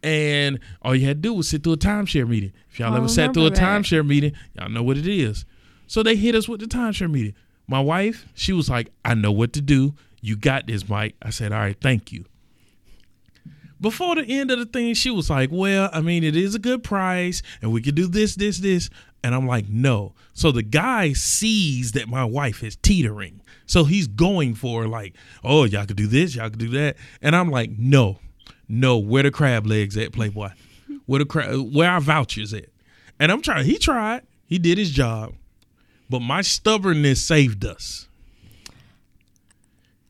And 0.03 0.59
all 0.81 0.95
you 0.95 1.07
had 1.07 1.19
to 1.19 1.29
do 1.29 1.35
was 1.35 1.49
sit 1.49 1.63
through 1.63 1.75
a 1.75 1.77
timeshare 1.77 2.27
meeting. 2.27 2.55
If 2.71 2.79
y'all 2.79 2.95
I 2.95 2.97
ever 2.97 3.09
sat 3.09 3.35
through 3.35 3.47
a 3.47 3.51
that. 3.51 3.59
timeshare 3.59 4.07
meeting, 4.07 4.33
y'all 4.55 4.71
know 4.71 4.83
what 4.83 4.97
it 4.97 5.07
is. 5.07 5.45
So 5.87 6.03
they 6.03 6.17
hit 6.17 6.35
us 6.35 6.49
with 6.49 6.61
the 6.61 6.67
timeshare 6.67 7.11
meeting. 7.11 7.35
My 7.67 7.81
wife, 7.81 8.27
she 8.35 8.55
was 8.55 8.71
like, 8.71 8.91
I 9.05 9.13
know 9.15 9.33
what 9.33 9.53
to 9.55 9.61
do. 9.61 9.95
You 10.23 10.37
got 10.37 10.67
this, 10.67 10.89
Mike. 10.89 11.17
I 11.21 11.29
said, 11.31 11.53
All 11.53 11.59
right, 11.59 11.77
thank 11.79 12.13
you. 12.13 12.25
Before 13.79 14.15
the 14.15 14.25
end 14.25 14.51
of 14.51 14.59
the 14.59 14.65
thing, 14.65 14.95
she 14.95 15.11
was 15.11 15.29
like, 15.29 15.51
Well, 15.53 15.91
I 15.93 16.01
mean, 16.01 16.25
it 16.25 16.35
is 16.35 16.55
a 16.55 16.59
good 16.59 16.83
price 16.83 17.43
and 17.61 17.73
we 17.73 17.83
could 17.83 17.95
do 17.95 18.07
this, 18.07 18.37
this, 18.37 18.59
this. 18.59 18.89
And 19.27 19.35
I'm 19.35 19.47
like, 19.49 19.69
No. 19.69 20.15
So 20.33 20.53
the 20.53 20.63
guy 20.63 21.13
sees 21.13 21.93
that 21.93 22.09
my 22.09 22.25
wife 22.25 22.63
is 22.63 22.77
teetering. 22.77 23.41
So 23.67 23.83
he's 23.83 24.07
going 24.07 24.55
for, 24.55 24.87
like, 24.87 25.15
Oh, 25.43 25.65
y'all 25.65 25.85
could 25.85 25.97
do 25.97 26.07
this, 26.07 26.37
y'all 26.37 26.49
could 26.49 26.61
do 26.61 26.69
that. 26.71 26.97
And 27.21 27.35
I'm 27.35 27.51
like, 27.51 27.71
No, 27.77 28.21
no, 28.69 28.97
where 28.99 29.25
the 29.25 29.33
crab 29.33 29.67
legs 29.67 29.97
at, 29.97 30.13
Playboy? 30.13 30.51
Where 31.07 31.19
the 31.19 31.25
crab, 31.25 31.75
where 31.75 31.91
our 31.91 32.01
vouchers 32.01 32.55
at? 32.55 32.67
And 33.19 33.33
I'm 33.33 33.43
trying, 33.43 33.65
he 33.65 33.79
tried, 33.79 34.23
he 34.47 34.59
did 34.59 34.79
his 34.79 34.91
job, 34.91 35.35
but 36.09 36.21
my 36.21 36.43
stubbornness 36.43 37.21
saved 37.25 37.65
us. 37.65 38.07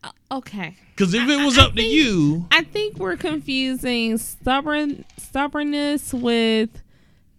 Uh, 0.03 0.11
okay. 0.31 0.75
Because 0.95 1.13
if 1.13 1.27
it 1.27 1.43
was 1.43 1.57
I 1.57 1.63
up 1.63 1.69
to 1.71 1.77
think- 1.77 1.91
you, 1.93 2.47
I 2.51 2.63
think 2.63 2.97
we're 2.97 3.17
confusing 3.17 4.17
stubborn 4.17 5.05
stubbornness 5.17 6.13
with 6.13 6.69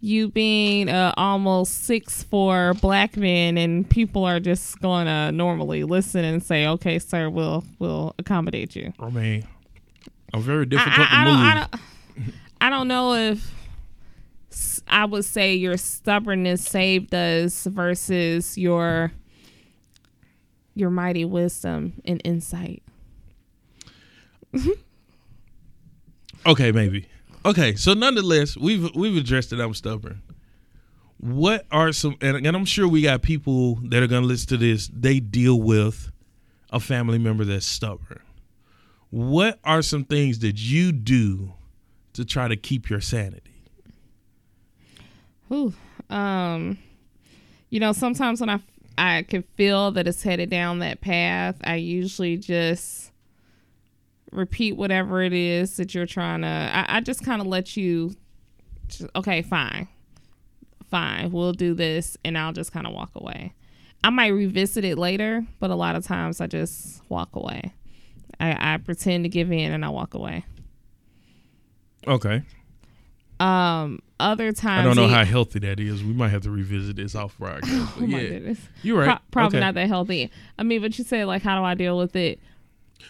you 0.00 0.28
being 0.28 0.88
uh, 0.88 1.12
almost 1.16 1.84
six 1.84 2.22
four 2.22 2.74
black 2.74 3.16
man, 3.16 3.58
and 3.58 3.88
people 3.88 4.24
are 4.24 4.40
just 4.40 4.80
going 4.80 5.06
to 5.06 5.32
normally 5.32 5.84
listen 5.84 6.24
and 6.24 6.42
say, 6.42 6.66
"Okay, 6.66 6.98
sir, 6.98 7.28
we'll 7.28 7.64
we'll 7.78 8.14
accommodate 8.18 8.76
you." 8.76 8.92
I 8.98 9.10
mean, 9.10 9.44
I'm 10.32 10.42
very 10.42 10.66
difficult 10.66 10.98
I, 10.98 11.22
I 11.22 11.24
to 11.24 11.30
don't, 11.30 11.38
move. 11.38 11.46
I 11.46 11.54
don't. 11.54 11.82
I 12.60 12.70
don't 12.70 12.88
know 12.88 13.14
if 13.14 13.52
I 14.88 15.04
would 15.04 15.24
say 15.24 15.54
your 15.54 15.76
stubbornness 15.76 16.64
saved 16.64 17.14
us 17.14 17.64
versus 17.64 18.56
your 18.56 19.12
your 20.74 20.90
mighty 20.90 21.24
wisdom 21.24 21.94
and 22.04 22.20
insight. 22.24 22.82
Okay, 26.46 26.72
maybe. 26.72 27.06
Okay, 27.44 27.76
so 27.76 27.94
nonetheless, 27.94 28.56
we've 28.56 28.94
we've 28.94 29.16
addressed 29.16 29.50
that 29.50 29.60
I'm 29.60 29.74
stubborn. 29.74 30.22
What 31.18 31.66
are 31.70 31.92
some 31.92 32.16
and, 32.20 32.46
and 32.46 32.56
I'm 32.56 32.64
sure 32.64 32.88
we 32.88 33.02
got 33.02 33.22
people 33.22 33.76
that 33.84 34.02
are 34.02 34.06
gonna 34.06 34.26
listen 34.26 34.48
to 34.48 34.56
this, 34.56 34.90
they 34.92 35.20
deal 35.20 35.60
with 35.60 36.10
a 36.70 36.80
family 36.80 37.18
member 37.18 37.44
that's 37.44 37.66
stubborn. 37.66 38.20
What 39.10 39.58
are 39.64 39.82
some 39.82 40.04
things 40.04 40.40
that 40.40 40.58
you 40.58 40.92
do 40.92 41.54
to 42.12 42.24
try 42.24 42.48
to 42.48 42.56
keep 42.56 42.90
your 42.90 43.00
sanity? 43.00 43.64
Ooh, 45.50 45.72
um, 46.10 46.78
you 47.70 47.80
know, 47.80 47.92
sometimes 47.92 48.40
when 48.40 48.50
I 48.50 48.60
I 48.98 49.22
can 49.22 49.44
feel 49.56 49.92
that 49.92 50.08
it's 50.08 50.22
headed 50.22 50.50
down 50.50 50.80
that 50.80 51.00
path, 51.00 51.56
I 51.64 51.76
usually 51.76 52.36
just 52.36 53.07
repeat 54.32 54.76
whatever 54.76 55.22
it 55.22 55.32
is 55.32 55.76
that 55.76 55.94
you're 55.94 56.06
trying 56.06 56.42
to. 56.42 56.48
I, 56.48 56.96
I 56.96 57.00
just 57.00 57.24
kind 57.24 57.40
of 57.40 57.46
let 57.46 57.76
you. 57.76 58.14
Just, 58.88 59.10
okay, 59.16 59.42
fine, 59.42 59.86
fine, 60.90 61.30
we'll 61.30 61.52
do 61.52 61.74
this, 61.74 62.16
and 62.24 62.38
I'll 62.38 62.52
just 62.54 62.72
kind 62.72 62.86
of 62.86 62.94
walk 62.94 63.10
away. 63.14 63.52
I 64.02 64.10
might 64.10 64.28
revisit 64.28 64.84
it 64.84 64.96
later, 64.96 65.44
but 65.60 65.70
a 65.70 65.74
lot 65.74 65.94
of 65.96 66.06
times 66.06 66.40
I 66.40 66.46
just 66.46 67.02
walk 67.10 67.34
away. 67.36 67.74
I, 68.40 68.74
I 68.74 68.76
pretend 68.78 69.24
to 69.24 69.28
give 69.28 69.50
in 69.52 69.72
and 69.72 69.84
I 69.84 69.88
walk 69.88 70.14
away. 70.14 70.44
Okay. 72.06 72.42
Um, 73.40 74.00
other 74.18 74.52
times 74.52 74.80
I 74.80 74.84
don't 74.84 74.96
know 74.96 75.04
it- 75.04 75.10
how 75.14 75.24
healthy 75.24 75.58
that 75.60 75.78
is. 75.78 76.02
We 76.02 76.12
might 76.12 76.28
have 76.28 76.42
to 76.42 76.50
revisit 76.50 76.96
this 76.96 77.14
off 77.14 77.36
broadcast. 77.38 77.70
Oh 77.72 77.94
but 78.00 78.08
my 78.08 78.20
yeah, 78.20 78.28
goodness. 78.30 78.58
you're 78.82 78.98
right. 78.98 79.06
Pro- 79.06 79.18
probably 79.30 79.58
Okay. 79.58 79.66
not 79.66 79.74
that 79.74 79.88
healthy. 79.88 80.30
I 80.58 80.62
mean, 80.62 80.80
but 80.80 80.96
you 80.98 81.04
said 81.04 81.26
like, 81.26 81.42
how 81.42 81.58
do 81.58 81.64
I 81.64 81.74
deal 81.74 81.98
with 81.98 82.16
it? 82.16 82.40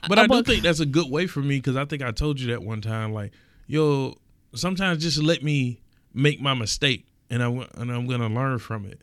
But 0.08 0.18
Uh, 0.18 0.22
I 0.22 0.26
do 0.26 0.42
think 0.42 0.62
that's 0.62 0.80
a 0.80 0.86
good 0.86 1.10
way 1.10 1.26
for 1.26 1.40
me 1.40 1.56
because 1.56 1.76
I 1.76 1.84
think 1.84 2.02
I 2.02 2.10
told 2.10 2.40
you 2.40 2.48
that 2.48 2.62
one 2.62 2.80
time. 2.80 3.12
Like, 3.12 3.32
yo, 3.66 4.14
sometimes 4.54 5.02
just 5.02 5.18
let 5.18 5.42
me 5.42 5.80
make 6.14 6.40
my 6.40 6.54
mistake, 6.54 7.06
and 7.30 7.42
I 7.42 7.48
and 7.48 7.90
I'm 7.92 8.06
gonna 8.06 8.28
learn 8.28 8.58
from 8.58 8.84
it. 8.86 9.00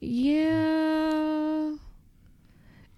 Yeah. 0.00 1.74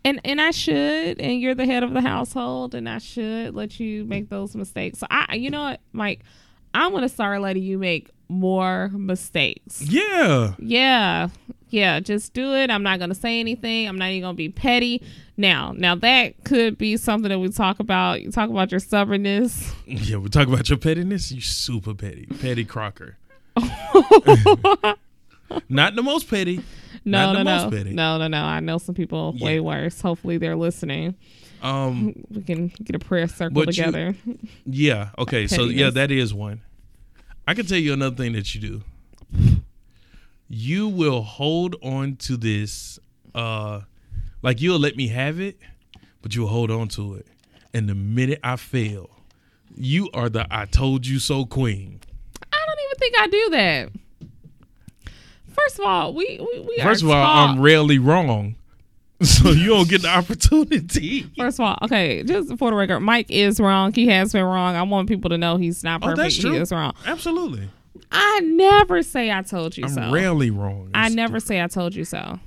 And 0.05 0.21
and 0.25 0.41
I 0.41 0.53
should, 0.53 1.21
and 1.21 1.41
you're 1.41 1.55
the 1.55 1.67
head 1.67 1.83
of 1.83 1.93
the 1.93 2.01
household, 2.01 2.75
and 2.75 2.89
I 2.89 2.99
should 2.99 3.55
let 3.55 3.81
you 3.81 4.05
make 4.05 4.29
those 4.29 4.55
mistakes. 4.55 5.01
So 5.01 5.07
I, 5.11 5.35
you 5.35 5.51
know 5.51 5.63
what, 5.65 5.81
Mike, 5.93 6.21
I'm 6.75 6.93
gonna 6.93 7.09
start 7.09 7.41
letting 7.41 7.65
you 7.65 7.79
make 7.79 8.11
more 8.29 8.89
mistakes. 8.91 9.83
Yeah. 9.83 10.55
Yeah, 10.59 11.29
yeah, 11.71 11.99
just 12.01 12.35
do 12.35 12.55
it. 12.55 12.71
I'm 12.71 12.85
not 12.85 13.01
gonna 13.01 13.17
say 13.17 13.41
anything. 13.41 13.89
I'm 13.89 13.99
not 13.99 14.11
even 14.11 14.23
gonna 14.23 14.35
be 14.35 14.49
petty. 14.49 15.03
Now, 15.37 15.73
now 15.77 15.95
that 15.97 16.45
could 16.45 16.79
be 16.79 16.97
something 16.97 17.29
that 17.29 17.39
we 17.39 17.49
talk 17.51 17.79
about. 17.79 18.23
You 18.23 18.31
talk 18.31 18.49
about 18.49 18.71
your 18.71 18.81
stubbornness. 18.81 19.73
Yeah, 19.87 20.17
we 20.17 20.29
talk 20.31 20.49
about 20.49 20.69
your 20.69 20.79
pettiness. 20.79 21.31
You 21.31 21.41
super 21.43 21.95
petty, 21.95 22.27
petty 22.41 22.65
Crocker. 22.65 23.17
Not 25.69 25.95
the 25.95 26.03
most 26.03 26.29
petty. 26.29 26.61
No, 27.05 27.19
Not 27.27 27.33
no, 27.33 27.39
the 27.39 27.45
no, 27.45 27.57
most 27.65 27.71
petty. 27.77 27.91
no, 27.93 28.19
no, 28.19 28.27
no. 28.29 28.43
I 28.43 28.61
know 28.61 28.79
some 28.79 28.95
people 28.95 29.37
way 29.41 29.61
worse. 29.61 30.01
Hopefully, 30.01 30.39
they're 30.39 30.57
listening. 30.57 31.15
Um. 31.63 32.15
We 32.31 32.43
can 32.43 32.69
get 32.83 32.97
a 32.97 32.99
prayer 32.99 33.29
circle 33.29 33.55
But 33.65 33.67
you- 33.77 33.85
together. 33.85 34.17
Yeah. 34.65 35.11
Okay. 35.19 35.47
So 35.47 35.65
yeah, 35.65 35.91
that 35.91 36.11
is 36.11 36.35
one. 36.35 36.63
I 37.47 37.55
can 37.55 37.65
tell 37.67 37.79
you 37.79 37.93
another 37.93 38.17
thing 38.17 38.33
that 38.33 38.55
you 38.55 38.61
do. 38.61 38.83
You 40.49 40.89
will 40.89 41.23
hold 41.23 41.77
on 41.83 42.17
to 42.17 42.37
this, 42.37 42.99
uh, 43.35 43.83
like 44.43 44.61
you'll 44.61 44.79
let 44.79 44.97
me 44.97 45.09
have 45.09 45.41
it, 45.41 45.59
but 46.23 46.35
you'll 46.35 46.49
hold 46.49 46.71
on 46.71 46.89
to 46.89 47.15
it. 47.15 47.27
And 47.75 47.89
the 47.89 47.95
minute 47.95 48.41
I 48.43 48.57
fail, 48.57 49.11
you 49.75 50.09
are 50.15 50.29
the 50.29 50.47
I 50.51 50.65
told 50.67 51.07
you 51.07 51.19
so 51.19 51.45
queen. 51.45 52.01
I 52.53 52.65
don't 52.67 52.79
even 52.87 52.99
think 52.99 53.19
I 53.19 53.27
do 53.27 53.51
that. 53.51 53.91
First 55.55 55.79
of 55.79 55.87
all, 55.87 56.13
we 56.15 56.39
we, 56.41 56.61
we 56.61 56.79
First 56.83 57.03
of 57.03 57.09
all, 57.09 57.15
taught- 57.15 57.51
I'm 57.51 57.61
rarely 57.61 57.99
wrong, 57.99 58.57
so 59.23 59.51
you 59.51 59.69
don't 59.69 59.89
get 59.89 60.03
the 60.03 60.09
opportunity. 60.09 61.23
First 61.37 61.59
of 61.59 61.65
all, 61.67 61.79
okay, 61.83 62.23
just 62.23 62.57
for 62.59 62.71
the 62.71 62.77
record, 62.77 63.01
Mike 63.01 63.27
is 63.31 63.59
wrong. 63.59 63.93
He 63.93 64.07
has 64.09 64.33
been 64.33 64.45
wrong. 64.45 64.75
I 64.77 64.83
want 64.83 65.09
people 65.09 65.31
to 65.31 65.39
know 65.39 65.57
he's 65.57 65.83
not 65.83 66.03
Oh, 66.03 66.09
perfect. 66.09 66.19
that's 66.23 66.39
true. 66.39 66.53
He 66.53 66.59
is 66.59 66.73
wrong. 66.73 66.95
Absolutely, 67.07 67.69
I 68.13 68.41
never 68.41 69.03
say 69.03 69.33
I 69.33 69.43
told 69.43 69.77
you 69.77 69.85
I'm 69.85 69.91
so. 69.91 70.11
rarely 70.13 70.51
wrong. 70.51 70.91
I 70.95 71.07
It's- 71.07 71.15
never 71.15 71.41
say 71.41 71.63
I 71.63 71.67
told 71.69 71.95
you 71.95 72.05
so. 72.05 72.39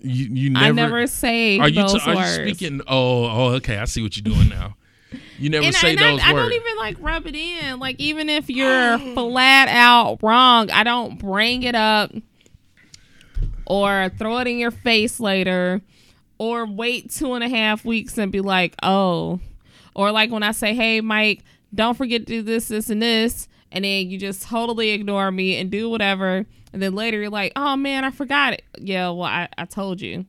You, 0.00 0.26
you 0.26 0.50
never. 0.50 0.64
I 0.64 0.70
never 0.72 1.06
say 1.06 1.58
Are 1.58 1.68
you, 1.68 1.82
those 1.82 2.02
t- 2.02 2.10
are 2.10 2.14
you 2.14 2.54
speaking? 2.54 2.80
Oh, 2.86 3.24
oh, 3.24 3.54
okay. 3.56 3.78
I 3.78 3.84
see 3.84 4.02
what 4.02 4.16
you're 4.16 4.34
doing 4.34 4.48
now. 4.48 4.76
You 5.38 5.50
never 5.50 5.66
and, 5.66 5.74
say 5.74 5.90
and 5.90 5.98
those 5.98 6.20
I, 6.20 6.30
I 6.30 6.32
don't 6.32 6.52
even 6.52 6.76
like 6.76 6.96
rub 7.00 7.26
it 7.26 7.34
in. 7.34 7.78
Like 7.78 7.98
even 7.98 8.28
if 8.28 8.50
you're 8.50 8.98
flat 9.14 9.68
out 9.68 10.18
wrong, 10.22 10.70
I 10.70 10.84
don't 10.84 11.18
bring 11.18 11.62
it 11.62 11.74
up 11.74 12.12
or 13.66 14.10
throw 14.18 14.38
it 14.38 14.46
in 14.46 14.58
your 14.58 14.70
face 14.70 15.18
later 15.18 15.80
or 16.38 16.66
wait 16.66 17.10
two 17.10 17.34
and 17.34 17.42
a 17.42 17.48
half 17.48 17.84
weeks 17.84 18.18
and 18.18 18.30
be 18.30 18.40
like, 18.40 18.74
oh. 18.82 19.40
Or 19.94 20.12
like 20.12 20.30
when 20.30 20.42
I 20.42 20.52
say, 20.52 20.74
hey 20.74 21.00
Mike, 21.00 21.42
don't 21.74 21.96
forget 21.96 22.22
to 22.22 22.26
do 22.26 22.42
this, 22.42 22.68
this, 22.68 22.90
and 22.90 23.02
this, 23.02 23.48
and 23.72 23.84
then 23.84 24.10
you 24.10 24.18
just 24.18 24.42
totally 24.42 24.90
ignore 24.90 25.30
me 25.30 25.56
and 25.56 25.70
do 25.70 25.88
whatever, 25.90 26.46
and 26.72 26.82
then 26.82 26.94
later 26.94 27.18
you're 27.20 27.30
like, 27.30 27.52
oh 27.56 27.76
man, 27.76 28.04
I 28.04 28.10
forgot 28.10 28.52
it. 28.52 28.62
Yeah, 28.78 29.10
well 29.10 29.24
I, 29.24 29.48
I 29.56 29.64
told 29.64 30.00
you. 30.00 30.26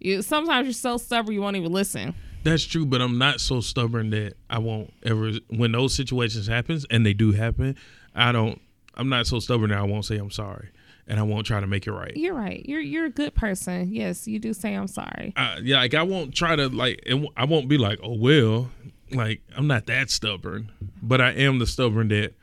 You 0.00 0.22
sometimes 0.22 0.66
you're 0.66 0.74
so 0.74 0.96
stubborn 0.96 1.34
you 1.34 1.40
won't 1.40 1.56
even 1.56 1.72
listen. 1.72 2.14
That's 2.44 2.64
true, 2.64 2.86
but 2.86 3.02
I'm 3.02 3.18
not 3.18 3.40
so 3.40 3.60
stubborn 3.60 4.10
that 4.10 4.34
I 4.48 4.58
won't 4.58 4.92
ever. 5.02 5.32
When 5.48 5.72
those 5.72 5.94
situations 5.94 6.46
happens, 6.46 6.86
and 6.88 7.04
they 7.04 7.12
do 7.12 7.32
happen, 7.32 7.76
I 8.14 8.32
don't. 8.32 8.60
I'm 8.94 9.08
not 9.08 9.26
so 9.26 9.38
stubborn 9.38 9.70
that 9.70 9.78
I 9.78 9.82
won't 9.82 10.04
say 10.04 10.16
I'm 10.16 10.30
sorry, 10.30 10.68
and 11.08 11.18
I 11.18 11.24
won't 11.24 11.46
try 11.46 11.60
to 11.60 11.66
make 11.66 11.86
it 11.86 11.92
right. 11.92 12.16
You're 12.16 12.34
right. 12.34 12.64
You're 12.64 12.80
you're 12.80 13.06
a 13.06 13.10
good 13.10 13.34
person. 13.34 13.92
Yes, 13.92 14.28
you 14.28 14.38
do 14.38 14.52
say 14.54 14.74
I'm 14.74 14.86
sorry. 14.86 15.32
I, 15.36 15.58
yeah, 15.62 15.78
like 15.78 15.94
I 15.94 16.04
won't 16.04 16.32
try 16.34 16.54
to 16.54 16.68
like. 16.68 17.02
I 17.36 17.44
won't 17.44 17.68
be 17.68 17.76
like, 17.76 17.98
oh 18.04 18.16
well, 18.16 18.70
like 19.10 19.42
I'm 19.56 19.66
not 19.66 19.86
that 19.86 20.10
stubborn, 20.10 20.70
but 21.02 21.20
I 21.20 21.32
am 21.32 21.58
the 21.58 21.66
stubborn 21.66 22.08
that 22.08 22.34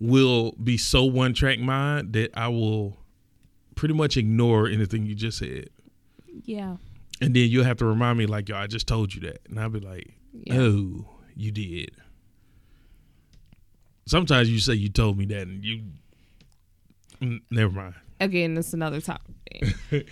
will 0.00 0.52
be 0.62 0.76
so 0.76 1.04
one 1.04 1.32
track 1.34 1.58
mind 1.58 2.12
that 2.12 2.30
I 2.38 2.48
will 2.48 2.96
pretty 3.74 3.94
much 3.94 4.16
ignore 4.16 4.68
anything 4.68 5.06
you 5.06 5.14
just 5.14 5.38
said. 5.38 5.70
Yeah. 6.44 6.76
And 7.20 7.34
then 7.34 7.48
you'll 7.48 7.64
have 7.64 7.78
to 7.78 7.86
remind 7.86 8.18
me, 8.18 8.26
like, 8.26 8.48
yo, 8.48 8.56
I 8.56 8.66
just 8.66 8.86
told 8.86 9.14
you 9.14 9.22
that. 9.22 9.40
And 9.48 9.58
I'll 9.58 9.70
be 9.70 9.80
like, 9.80 10.14
Yeah. 10.32 10.54
oh, 10.58 11.08
you 11.34 11.50
did. 11.50 11.90
Sometimes 14.06 14.50
you 14.50 14.58
say 14.60 14.74
you 14.74 14.88
told 14.88 15.16
me 15.18 15.24
that 15.26 15.42
and 15.48 15.64
you. 15.64 15.82
Mm, 17.20 17.40
Never 17.50 17.72
mind. 17.72 17.94
Again, 18.20 18.54
that's 18.54 18.72
another 18.74 19.00
topic. 19.00 19.26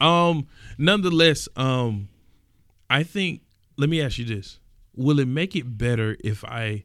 Um, 0.00 0.48
nonetheless, 0.78 1.48
um, 1.56 2.08
I 2.90 3.04
think, 3.04 3.42
let 3.76 3.88
me 3.88 4.02
ask 4.02 4.18
you 4.18 4.24
this 4.24 4.58
Will 4.96 5.20
it 5.20 5.28
make 5.28 5.54
it 5.54 5.78
better 5.78 6.16
if 6.24 6.44
I. 6.44 6.84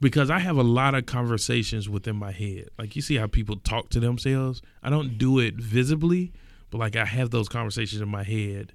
Because 0.00 0.30
I 0.30 0.38
have 0.38 0.56
a 0.56 0.62
lot 0.62 0.94
of 0.94 1.04
conversations 1.06 1.88
within 1.88 2.16
my 2.16 2.32
head. 2.32 2.68
Like, 2.78 2.96
you 2.96 3.02
see 3.02 3.16
how 3.16 3.26
people 3.26 3.56
talk 3.56 3.90
to 3.90 4.00
themselves? 4.00 4.62
I 4.82 4.88
don't 4.88 5.08
mm-hmm. 5.08 5.18
do 5.18 5.38
it 5.38 5.56
visibly, 5.56 6.32
but 6.70 6.78
like, 6.78 6.96
I 6.96 7.04
have 7.04 7.30
those 7.30 7.48
conversations 7.48 8.00
in 8.00 8.08
my 8.08 8.22
head 8.22 8.72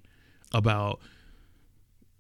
about 0.54 1.00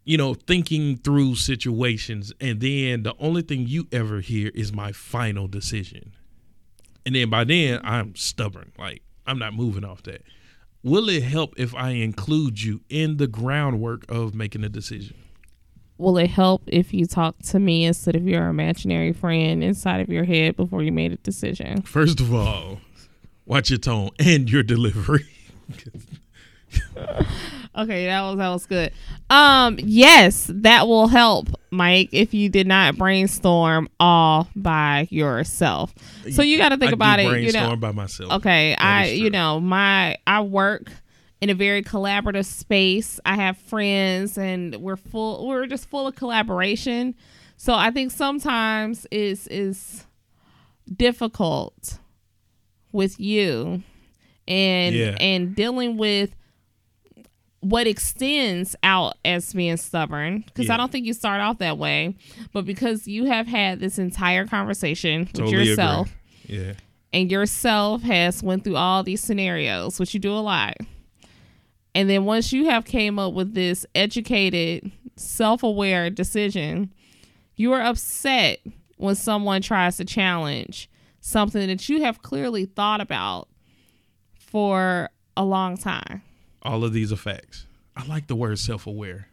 you 0.05 0.17
know, 0.17 0.35
thinking 0.35 0.97
through 0.97 1.35
situations, 1.35 2.31
and 2.39 2.61
then 2.61 3.01
the 3.03 3.15
only 3.19 3.41
thing 3.41 3.65
you 3.67 3.87
ever 3.91 4.21
hear 4.21 4.51
is 4.53 4.71
my 4.71 4.91
final 4.91 5.47
decision. 5.47 6.13
And 7.05 7.15
then 7.15 7.29
by 7.29 7.43
then, 7.43 7.79
mm-hmm. 7.79 7.87
I'm 7.87 8.15
stubborn. 8.15 8.71
Like, 8.77 9.01
I'm 9.25 9.39
not 9.39 9.53
moving 9.53 9.83
off 9.83 10.03
that. 10.03 10.21
Will 10.83 11.09
it 11.09 11.23
help 11.23 11.55
if 11.57 11.73
I 11.73 11.91
include 11.91 12.61
you 12.61 12.81
in 12.89 13.17
the 13.17 13.25
groundwork 13.25 14.05
of 14.07 14.35
making 14.35 14.63
a 14.63 14.69
decision? 14.69 15.17
Will 15.97 16.17
it 16.17 16.29
help 16.29 16.63
if 16.67 16.93
you 16.93 17.05
talk 17.05 17.39
to 17.43 17.59
me 17.59 17.85
instead 17.85 18.15
of 18.15 18.27
your 18.27 18.47
imaginary 18.47 19.13
friend 19.13 19.63
inside 19.63 20.01
of 20.01 20.09
your 20.09 20.25
head 20.25 20.57
before 20.57 20.83
you 20.83 20.91
made 20.91 21.13
a 21.13 21.17
decision? 21.17 21.81
First 21.83 22.19
of 22.19 22.33
all, 22.33 22.79
watch 23.45 23.69
your 23.69 23.79
tone 23.79 24.09
and 24.19 24.49
your 24.49 24.63
delivery. 24.63 25.25
Okay, 27.77 28.05
that 28.05 28.21
was 28.21 28.37
that 28.37 28.49
was 28.49 28.65
good. 28.65 28.93
Um, 29.29 29.77
yes, 29.79 30.49
that 30.53 30.87
will 30.87 31.07
help, 31.07 31.49
Mike, 31.71 32.09
if 32.13 32.33
you 32.33 32.47
did 32.47 32.67
not 32.67 32.97
brainstorm 32.97 33.89
all 33.99 34.47
by 34.55 35.09
yourself. 35.11 35.93
So 36.31 36.41
you 36.41 36.57
got 36.57 36.69
to 36.69 36.77
think 36.77 36.91
I 36.91 36.93
about 36.93 37.19
it. 37.19 37.41
You 37.41 37.51
know, 37.51 37.75
by 37.75 37.91
myself. 37.91 38.31
Okay, 38.33 38.75
I 38.75 39.07
you 39.07 39.29
know 39.29 39.59
my 39.59 40.17
I 40.25 40.39
work 40.41 40.89
in 41.41 41.49
a 41.49 41.53
very 41.53 41.83
collaborative 41.83 42.45
space. 42.45 43.19
I 43.25 43.35
have 43.35 43.57
friends 43.57 44.37
and 44.37 44.75
we're 44.77 44.95
full 44.95 45.47
we're 45.47 45.65
just 45.67 45.89
full 45.89 46.07
of 46.07 46.15
collaboration. 46.15 47.15
So 47.57 47.73
I 47.73 47.91
think 47.91 48.11
sometimes 48.11 49.05
is 49.11 49.47
is 49.47 50.05
difficult 50.93 51.99
with 52.91 53.19
you 53.19 53.83
and 54.47 54.95
Yeah. 54.95 55.15
and 55.19 55.55
dealing 55.55 55.97
with 55.97 56.35
what 57.61 57.87
extends 57.87 58.75
out 58.83 59.17
as 59.25 59.51
being 59.53 59.77
stubborn 59.77 60.43
because 60.45 60.67
Yeah. 60.67 60.75
I 60.75 60.77
don't 60.77 60.91
think 60.91 61.05
you 61.07 61.13
start 61.13 61.41
off 61.41 61.57
that 61.57 61.77
way, 61.79 62.15
but 62.53 62.63
because 62.65 63.07
you 63.07 63.25
have 63.25 63.47
had 63.47 63.79
this 63.79 63.97
entire 63.97 64.45
conversation 64.45 65.21
with 65.21 65.33
Totally 65.33 65.53
agree. 65.53 65.67
yourself 65.69 66.15
Yeah. 66.47 66.73
and 67.11 67.31
yourself 67.31 68.03
has 68.03 68.43
went 68.43 68.63
through 68.63 68.75
all 68.75 69.01
these 69.01 69.21
scenarios 69.21 69.99
which 69.99 70.13
you 70.13 70.19
do 70.19 70.31
a 70.31 70.39
lot 70.41 70.75
and 71.95 72.07
then 72.09 72.25
once 72.25 72.53
you 72.53 72.65
have 72.65 72.85
came 72.85 73.17
up 73.17 73.33
with 73.33 73.53
this 73.55 73.85
educated 73.95 74.91
self-aware 75.15 76.09
decision 76.11 76.93
You 77.55 77.71
are 77.73 77.81
upset 77.81 78.59
when 78.97 79.15
someone 79.15 79.61
tries 79.61 79.97
to 79.97 80.05
challenge 80.05 80.89
something 81.21 81.67
that 81.67 81.89
you 81.89 82.03
have 82.03 82.21
clearly 82.21 82.65
thought 82.65 83.01
about 83.01 83.47
for 84.37 85.09
a 85.35 85.43
long 85.43 85.77
time. 85.77 86.21
All 86.61 86.83
of 86.83 86.93
these 86.93 87.11
effects. 87.11 87.65
I 87.95 88.05
like 88.05 88.27
the 88.27 88.35
word 88.35 88.59
self 88.59 88.85
aware. 88.87 89.27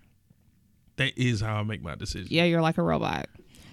That 0.97 1.17
is 1.19 1.41
how 1.41 1.57
I 1.57 1.63
make 1.65 1.83
my 1.83 1.95
decision. 1.97 2.29
Yeah, 2.31 2.45
you're 2.45 2.63
like 2.63 2.79
a 2.79 2.83
robot. 2.83 3.29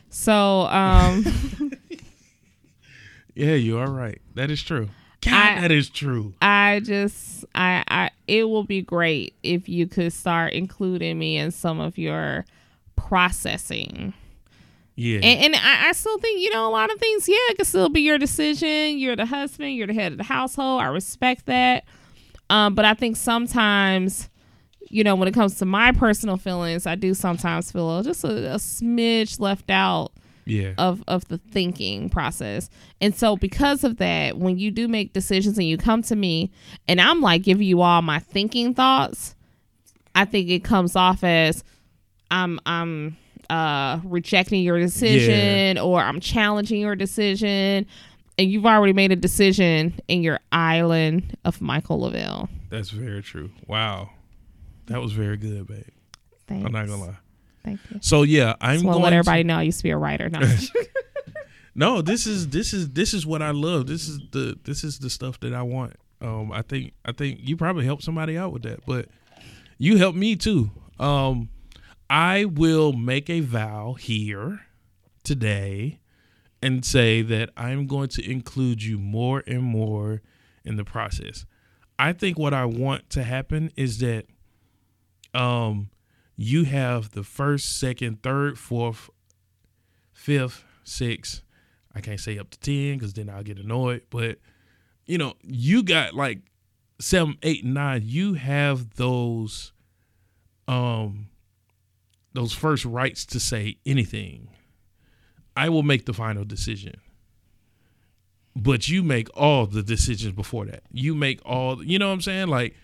So, 0.10 0.62
um, 0.68 1.24
Yeah, 3.36 3.54
you 3.54 3.78
are 3.78 3.90
right. 3.90 4.20
That 4.36 4.52
is 4.52 4.62
true. 4.62 4.90
God, 5.22 5.34
I- 5.34 5.62
that 5.62 5.72
is 5.72 5.90
true. 5.90 6.34
I 6.42 6.82
just, 6.84 7.46
I, 7.54 7.84
I, 7.88 8.10
it 8.28 8.46
will 8.46 8.64
be 8.64 8.82
great 8.82 9.34
if 9.44 9.68
you 9.68 9.88
could 9.88 10.14
start 10.14 10.54
including 10.54 11.20
me 11.20 11.38
in 11.38 11.52
some 11.52 11.80
of 11.80 11.98
your 11.98 12.46
processing. 12.96 14.14
Yeah. 14.96 15.20
And, 15.24 15.46
and 15.46 15.56
I, 15.56 15.90
I 15.90 15.92
still 15.94 16.18
think, 16.20 16.42
you 16.42 16.52
know, 16.52 16.68
a 16.68 16.72
lot 16.72 16.92
of 16.92 17.00
things, 17.00 17.28
yeah, 17.28 17.36
it 17.50 17.58
could 17.58 17.68
still 17.68 17.90
be 17.90 18.02
your 18.02 18.18
decision. 18.18 18.98
You're 19.00 19.16
the 19.16 19.26
husband, 19.26 19.76
you're 19.76 19.88
the 19.88 19.94
head 19.94 20.12
of 20.12 20.18
the 20.18 20.24
household. 20.26 20.82
I 20.82 20.88
respect 20.88 21.46
that. 21.46 21.86
Um, 22.50 22.76
but 22.76 22.84
I 22.86 22.94
think 22.94 23.16
sometimes, 23.16 24.30
you 24.90 25.04
know, 25.04 25.16
when 25.16 25.28
it 25.28 25.34
comes 25.34 25.56
to 25.56 25.66
my 25.66 25.92
personal 25.92 26.36
feelings, 26.38 26.86
I 26.86 26.96
do 26.96 27.14
sometimes 27.14 27.72
feel 27.72 28.04
just 28.04 28.24
a, 28.24 28.54
a 28.54 28.56
smidge 28.56 29.40
left 29.40 29.70
out 29.70 30.12
yeah. 30.50 30.74
of 30.78 31.04
of 31.08 31.28
the 31.28 31.38
thinking 31.38 32.10
process. 32.10 32.70
And 33.02 33.16
so 33.16 33.36
because 33.36 33.84
of 33.84 33.98
that, 33.98 34.38
when 34.38 34.58
you 34.58 34.72
do 34.72 34.88
make 34.88 35.14
decisions 35.14 35.58
and 35.58 35.68
you 35.68 35.78
come 35.78 36.02
to 36.04 36.16
me 36.16 36.52
and 36.88 37.00
I'm 37.00 37.22
like 37.22 37.44
giving 37.44 37.68
you 37.68 37.82
all 37.82 38.02
my 38.02 38.20
thinking 38.20 38.74
thoughts, 38.74 39.36
I 40.16 40.26
think 40.26 40.50
it 40.50 40.64
comes 40.64 40.96
off 40.96 41.24
as 41.24 41.64
I'm 42.32 42.60
I'm 42.66 43.18
uh 43.50 44.00
rejecting 44.04 44.62
your 44.62 44.80
decision 44.80 45.78
or 45.78 46.02
I'm 46.02 46.20
challenging 46.20 46.82
your 46.82 46.96
decision 46.96 47.86
and 48.38 48.50
you've 48.50 48.66
already 48.66 48.94
made 48.94 49.12
a 49.12 49.18
decision 49.18 50.00
in 50.08 50.24
your 50.24 50.40
island 50.52 51.36
of 51.44 51.60
Michael 51.60 52.00
Lavelle. 52.00 52.48
That's 52.70 52.90
very 52.90 53.22
true. 53.22 53.52
Wow. 53.68 54.12
That 54.86 55.02
was 55.02 55.12
very 55.12 55.36
good, 55.36 55.68
babe. 55.68 55.84
Thanks. 56.48 56.66
I'm 56.66 56.72
not 56.72 56.88
gonna 56.88 57.04
lie. 57.04 57.18
Thank 57.64 57.80
you. 57.92 58.00
So 58.02 58.24
yeah, 58.24 58.56
I'm 58.62 58.82
going 58.82 58.94
to 58.94 59.00
let 59.04 59.10
to- 59.12 59.18
everybody 59.18 59.44
know 59.44 59.58
I 59.58 59.64
used 59.64 59.80
to 59.80 59.84
be 59.84 59.92
a 59.92 59.98
writer. 59.98 60.30
No. 60.30 60.40
No, 61.76 62.02
this 62.02 62.28
is 62.28 62.50
this 62.50 62.74
is 62.74 62.90
this 62.90 63.14
is 63.14 63.26
what 63.26 63.42
I 63.42 63.52
love. 63.52 63.88
This 63.88 64.10
is 64.10 64.20
the 64.32 64.58
this 64.66 64.84
is 64.84 65.00
the 65.00 65.10
stuff 65.10 65.40
that 65.40 65.54
I 65.54 65.62
want. 65.62 65.94
Um, 66.20 66.52
I 66.52 66.62
think 66.62 66.92
I 67.06 67.14
think 67.14 67.40
you 67.42 67.56
probably 67.56 67.86
help 67.86 68.02
somebody 68.02 68.38
out 68.38 68.52
with 68.52 68.64
that, 68.64 68.86
but 68.86 69.08
you 69.78 69.96
help 69.98 70.14
me 70.14 70.36
too. 70.36 70.72
Um, 71.00 71.48
I 72.10 72.44
will 72.44 72.92
make 72.92 73.30
a 73.30 73.40
vow 73.40 73.94
here 73.94 74.62
today 75.24 76.00
and 76.62 76.84
say 76.84 77.22
that 77.22 77.52
I'm 77.56 77.88
going 77.88 78.10
to 78.10 78.30
include 78.30 78.84
you 78.84 78.98
more 78.98 79.42
and 79.48 79.64
more 79.64 80.22
in 80.66 80.76
the 80.76 80.84
process. 80.84 81.46
I 81.98 82.12
think 82.12 82.38
what 82.38 82.54
I 82.54 82.66
want 82.66 83.10
to 83.12 83.24
happen 83.24 83.72
is 83.78 84.00
that 84.00 84.26
um 85.34 85.90
you 86.42 86.64
have 86.64 87.12
the 87.12 87.24
first, 87.24 87.78
second, 87.82 88.24
third, 88.24 88.58
fourth, 88.58 89.10
fifth, 90.14 90.64
sixth. 90.86 91.42
I 91.94 92.00
can't 92.00 92.20
say 92.20 92.40
up 92.40 92.50
to 92.52 92.60
ten 92.62 92.98
because 92.98 93.12
then 93.12 93.30
I'll 93.30 93.44
get 93.44 93.58
annoyed. 93.58 94.04
But 94.10 94.38
you 95.06 95.18
know, 95.18 95.34
you 95.44 95.84
got 95.84 96.14
like 96.14 96.40
seven, 96.98 97.38
eight, 97.44 97.66
nine. 97.66 98.04
You 98.06 98.36
have 98.36 98.96
those 98.96 99.74
um 100.66 101.28
those 102.32 102.54
first 102.54 102.86
rights 102.86 103.26
to 103.26 103.40
say 103.42 103.76
anything. 103.86 104.48
I 105.58 105.68
will 105.68 105.84
make 105.84 106.06
the 106.06 106.14
final 106.14 106.46
decision. 106.46 107.02
But 108.56 108.88
you 108.88 109.04
make 109.04 109.28
all 109.36 109.66
the 109.66 109.84
decisions 109.84 110.32
before 110.32 110.68
that. 110.68 110.84
You 110.90 111.16
make 111.16 111.42
all 111.44 111.84
you 111.84 112.00
know 112.00 112.08
what 112.08 112.14
I'm 112.14 112.22
saying? 112.22 112.48
Like 112.48 112.76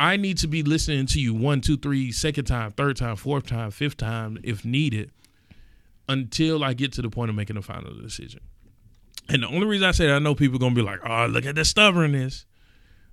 I 0.00 0.16
need 0.16 0.38
to 0.38 0.48
be 0.48 0.62
listening 0.62 1.04
to 1.08 1.20
you 1.20 1.34
one, 1.34 1.60
two, 1.60 1.76
three, 1.76 2.10
second 2.10 2.46
time, 2.46 2.72
third 2.72 2.96
time, 2.96 3.16
fourth 3.16 3.46
time, 3.46 3.70
fifth 3.70 3.98
time, 3.98 4.38
if 4.42 4.64
needed, 4.64 5.10
until 6.08 6.64
I 6.64 6.72
get 6.72 6.94
to 6.94 7.02
the 7.02 7.10
point 7.10 7.28
of 7.28 7.36
making 7.36 7.58
a 7.58 7.62
final 7.62 7.94
decision. 7.94 8.40
And 9.28 9.42
the 9.42 9.48
only 9.48 9.66
reason 9.66 9.86
I 9.86 9.90
say 9.90 10.06
that, 10.06 10.16
I 10.16 10.18
know 10.18 10.34
people 10.34 10.56
are 10.56 10.58
gonna 10.58 10.74
be 10.74 10.80
like, 10.80 11.00
"Oh, 11.04 11.26
look 11.26 11.44
at 11.44 11.54
the 11.54 11.66
stubbornness," 11.66 12.46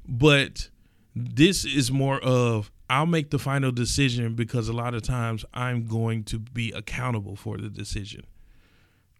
but 0.07 0.69
this 1.13 1.65
is 1.65 1.91
more 1.91 2.19
of 2.21 2.71
I'll 2.89 3.05
make 3.05 3.31
the 3.31 3.39
final 3.39 3.73
decision 3.73 4.35
because 4.35 4.69
a 4.69 4.73
lot 4.73 4.93
of 4.93 5.01
times 5.01 5.43
I'm 5.53 5.87
going 5.87 6.23
to 6.25 6.39
be 6.39 6.71
accountable 6.71 7.35
for 7.35 7.57
the 7.57 7.69
decision. 7.69 8.23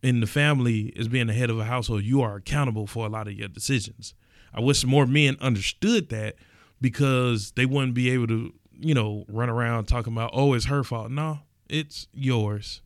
In 0.01 0.21
the 0.21 0.27
family, 0.27 0.93
as 0.95 1.09
being 1.09 1.27
the 1.27 1.33
head 1.33 1.49
of 1.49 1.59
a 1.59 1.65
household, 1.65 2.03
you 2.03 2.21
are 2.21 2.37
accountable 2.37 2.87
for 2.87 3.05
a 3.05 3.09
lot 3.09 3.27
of 3.27 3.33
your 3.33 3.49
decisions. 3.49 4.13
I 4.53 4.61
wish 4.61 4.85
more 4.85 5.05
men 5.05 5.35
understood 5.41 6.07
that 6.09 6.37
because 6.81 7.51
they 7.51 7.65
wouldn't 7.65 7.93
be 7.93 8.09
able 8.09 8.27
to, 8.27 8.53
you 8.79 8.93
know, 8.93 9.25
run 9.27 9.49
around 9.49 9.85
talking 9.85 10.13
about, 10.13 10.31
oh, 10.33 10.53
it's 10.53 10.65
her 10.65 10.83
fault. 10.83 11.11
No, 11.11 11.39
it's 11.69 12.07
yours. 12.13 12.81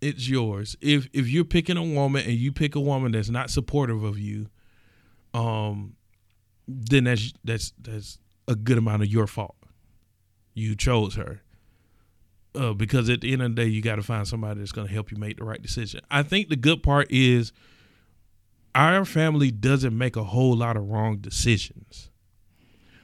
It's 0.00 0.28
yours. 0.28 0.76
If 0.80 1.08
if 1.12 1.28
you're 1.28 1.44
picking 1.44 1.76
a 1.76 1.82
woman 1.82 2.24
and 2.24 2.34
you 2.34 2.52
pick 2.52 2.76
a 2.76 2.80
woman 2.80 3.12
that's 3.12 3.30
not 3.30 3.50
supportive 3.50 4.04
of 4.04 4.18
you, 4.18 4.46
um, 5.34 5.96
then 6.68 7.04
that's 7.04 7.32
that's 7.44 7.72
that's 7.80 8.18
a 8.46 8.54
good 8.54 8.78
amount 8.78 9.02
of 9.02 9.08
your 9.08 9.26
fault. 9.26 9.56
You 10.54 10.76
chose 10.76 11.16
her. 11.16 11.42
Uh, 12.54 12.72
because 12.72 13.10
at 13.10 13.20
the 13.20 13.32
end 13.32 13.42
of 13.42 13.54
the 13.54 13.62
day, 13.62 13.68
you 13.68 13.82
got 13.82 13.96
to 13.96 14.02
find 14.02 14.26
somebody 14.26 14.58
that's 14.58 14.72
going 14.72 14.86
to 14.86 14.92
help 14.92 15.12
you 15.12 15.18
make 15.18 15.36
the 15.36 15.44
right 15.44 15.60
decision. 15.60 16.00
I 16.10 16.22
think 16.22 16.48
the 16.48 16.56
good 16.56 16.82
part 16.82 17.06
is 17.10 17.52
our 18.74 19.04
family 19.04 19.50
doesn't 19.50 19.96
make 19.96 20.16
a 20.16 20.24
whole 20.24 20.56
lot 20.56 20.76
of 20.76 20.88
wrong 20.88 21.18
decisions 21.18 22.07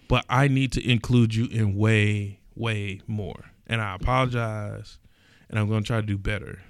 but 0.09 0.25
I 0.29 0.49
need 0.49 0.73
to 0.73 0.90
include 0.90 1.35
you 1.35 1.47
in 1.47 1.77
way, 1.77 2.40
way 2.55 3.01
more. 3.07 3.53
And 3.67 3.81
I 3.81 3.95
apologize, 3.95 4.99
and 5.49 5.59
I'm 5.59 5.69
going 5.69 5.83
to 5.83 5.87
try 5.87 6.01
to 6.01 6.07
do 6.07 6.19
better. 6.19 6.61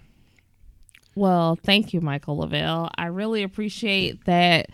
Well, 1.14 1.59
thank 1.62 1.92
you, 1.92 2.01
Michael 2.01 2.38
Lavelle. 2.38 2.90
I 2.97 3.07
really 3.07 3.42
appreciate 3.42 4.25
that 4.25 4.70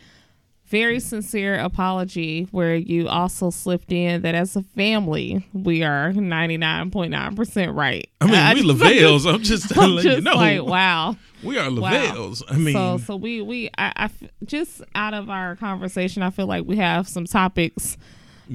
very 0.71 1.01
sincere 1.01 1.59
apology 1.59 2.47
where 2.53 2.77
you 2.77 3.09
also 3.09 3.51
slipped 3.51 3.91
in 3.91 4.23
that 4.23 4.37
as 4.37 4.55
a 4.55 4.63
family, 4.63 5.45
we 5.53 5.83
are 5.83 6.13
99.9% 6.13 7.75
right. 7.75 8.09
I 8.21 8.55
mean, 8.55 8.65
we 8.65 8.73
Lavelles. 8.73 9.27
I'm 9.27 9.43
just 9.43 9.73
I'm 9.73 9.75
telling 9.75 10.03
just 10.05 10.19
you, 10.19 10.23
no, 10.23 10.37
like, 10.37 10.63
wow. 10.63 11.17
we 11.43 11.59
are 11.59 11.69
Lavelles. 11.69 12.45
I 12.49 12.57
mean, 12.57 12.73
so, 12.73 12.99
so 12.99 13.17
we, 13.17 13.43
we, 13.43 13.69
I, 13.77 13.93
I 13.97 14.11
just 14.45 14.83
out 14.95 15.13
of 15.13 15.29
our 15.29 15.57
conversation, 15.57 16.23
I 16.23 16.31
feel 16.31 16.47
like 16.47 16.65
we 16.65 16.77
have 16.77 17.09
some 17.09 17.25
topics 17.25 17.97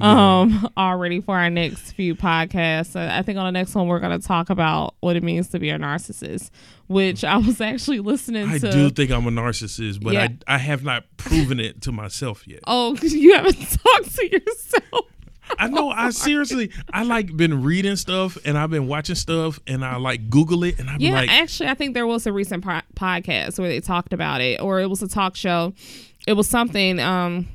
um 0.02 0.68
already 0.76 1.20
for 1.20 1.36
our 1.36 1.50
next 1.50 1.92
few 1.92 2.14
podcasts. 2.14 2.96
I 2.96 3.18
I 3.18 3.22
think 3.22 3.38
on 3.38 3.46
the 3.46 3.52
next 3.52 3.74
one 3.74 3.86
we're 3.88 4.00
going 4.00 4.18
to 4.18 4.26
talk 4.26 4.50
about 4.50 4.94
what 5.00 5.16
it 5.16 5.22
means 5.22 5.48
to 5.50 5.58
be 5.58 5.70
a 5.70 5.78
narcissist, 5.78 6.50
which 6.86 7.24
I 7.24 7.36
was 7.38 7.60
actually 7.60 8.00
listening 8.00 8.48
I 8.48 8.58
to. 8.58 8.70
do 8.72 8.90
think 8.90 9.10
I'm 9.10 9.26
a 9.26 9.30
narcissist, 9.30 10.02
but 10.02 10.14
Yeah. 10.14 10.28
I 10.46 10.54
I 10.54 10.58
have 10.58 10.82
not 10.84 11.04
proven 11.16 11.60
it 11.60 11.80
to 11.82 11.92
myself 11.92 12.46
yet. 12.46 12.60
Oh, 12.66 12.94
you 13.02 13.34
haven't 13.34 13.54
talked 13.58 14.16
to 14.16 14.26
yourself. 14.30 15.06
I 15.58 15.68
know. 15.68 15.90
I 15.90 16.10
seriously, 16.10 16.72
I 16.92 17.04
like 17.04 17.36
been 17.36 17.62
reading 17.62 17.94
stuff 17.94 18.36
and 18.44 18.58
I've 18.58 18.70
been 18.70 18.88
watching 18.88 19.14
stuff 19.14 19.60
and 19.68 19.84
I 19.84 19.96
like 19.96 20.28
Google 20.28 20.64
it 20.64 20.80
and 20.80 20.90
I'm 20.90 21.00
Yeah, 21.00 21.12
like, 21.12 21.30
actually, 21.30 21.68
I 21.68 21.74
think 21.74 21.94
there 21.94 22.06
was 22.06 22.26
a 22.26 22.32
recent 22.32 22.64
po- 22.64 22.80
podcast 22.96 23.58
where 23.60 23.68
they 23.68 23.80
talked 23.80 24.12
about 24.12 24.40
it, 24.40 24.60
or 24.60 24.80
it 24.80 24.90
was 24.90 25.02
a 25.02 25.08
talk 25.08 25.36
show. 25.36 25.72
It 26.26 26.32
was 26.32 26.48
something. 26.48 26.98
Um, 26.98 27.46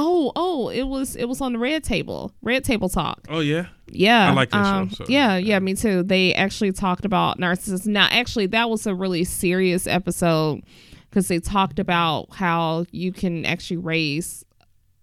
oh, 0.00 0.32
oh, 0.34 0.68
it 0.70 0.84
was 0.84 1.14
it 1.16 1.26
was 1.26 1.40
on 1.40 1.52
the 1.52 1.58
Red 1.58 1.84
Table, 1.84 2.32
Red 2.42 2.64
Table 2.64 2.88
Talk. 2.88 3.20
oh 3.28 3.40
yeah, 3.40 3.66
Yeah, 3.88 4.30
I 4.30 4.32
like 4.32 4.50
that 4.50 4.64
show, 4.64 4.70
um, 4.72 4.90
so- 4.90 5.04
Yeah, 5.08 5.36
yeah, 5.36 5.58
me 5.58 5.74
too. 5.74 6.02
They 6.02 6.34
actually 6.34 6.72
talked 6.72 7.04
about 7.04 7.38
narcissists. 7.38 7.86
Now, 7.86 8.08
actually, 8.10 8.46
that 8.46 8.70
was 8.70 8.86
a 8.86 8.94
really 8.94 9.24
serious 9.24 9.86
episode 9.86 10.62
because 11.08 11.28
they 11.28 11.38
talked 11.40 11.78
about 11.78 12.28
how 12.34 12.86
you 12.92 13.12
can 13.12 13.44
actually 13.44 13.76
raise 13.78 14.44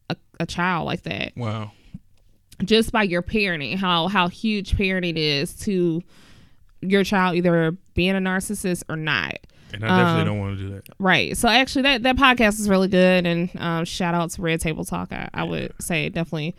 a, 0.10 0.16
a 0.40 0.46
child 0.46 0.86
like 0.86 1.04
that 1.04 1.34
wow, 1.36 1.72
just 2.64 2.92
by 2.92 3.04
your 3.04 3.22
parenting. 3.22 3.76
How 3.78 4.08
how 4.08 4.28
huge 4.30 4.76
parenting 4.78 5.18
is 5.18 5.54
to 5.60 6.02
your 6.82 7.04
child 7.04 7.36
either 7.36 7.72
being 7.94 8.16
a 8.16 8.20
narcissist 8.20 8.84
or 8.90 8.96
not. 8.96 9.36
And 9.74 9.84
I 9.84 9.88
definitely 9.88 10.22
Um, 10.22 10.28
don't 10.28 10.40
want 10.40 10.58
to 10.58 10.64
do 10.64 10.70
that. 10.76 10.84
Right. 11.00 11.36
So 11.38 11.48
actually, 11.50 11.82
that 11.84 12.04
that 12.04 12.16
podcast 12.18 12.60
is 12.60 12.70
really 12.70 12.88
good, 12.88 13.26
and 13.26 13.50
um, 13.58 13.86
shout 13.86 14.14
out 14.14 14.30
to 14.32 14.42
Red 14.42 14.62
Table 14.62 14.86
Talk. 14.86 15.12
I, 15.12 15.30
I 15.34 15.44
would 15.44 15.74
say 15.82 16.10
definitely 16.10 16.56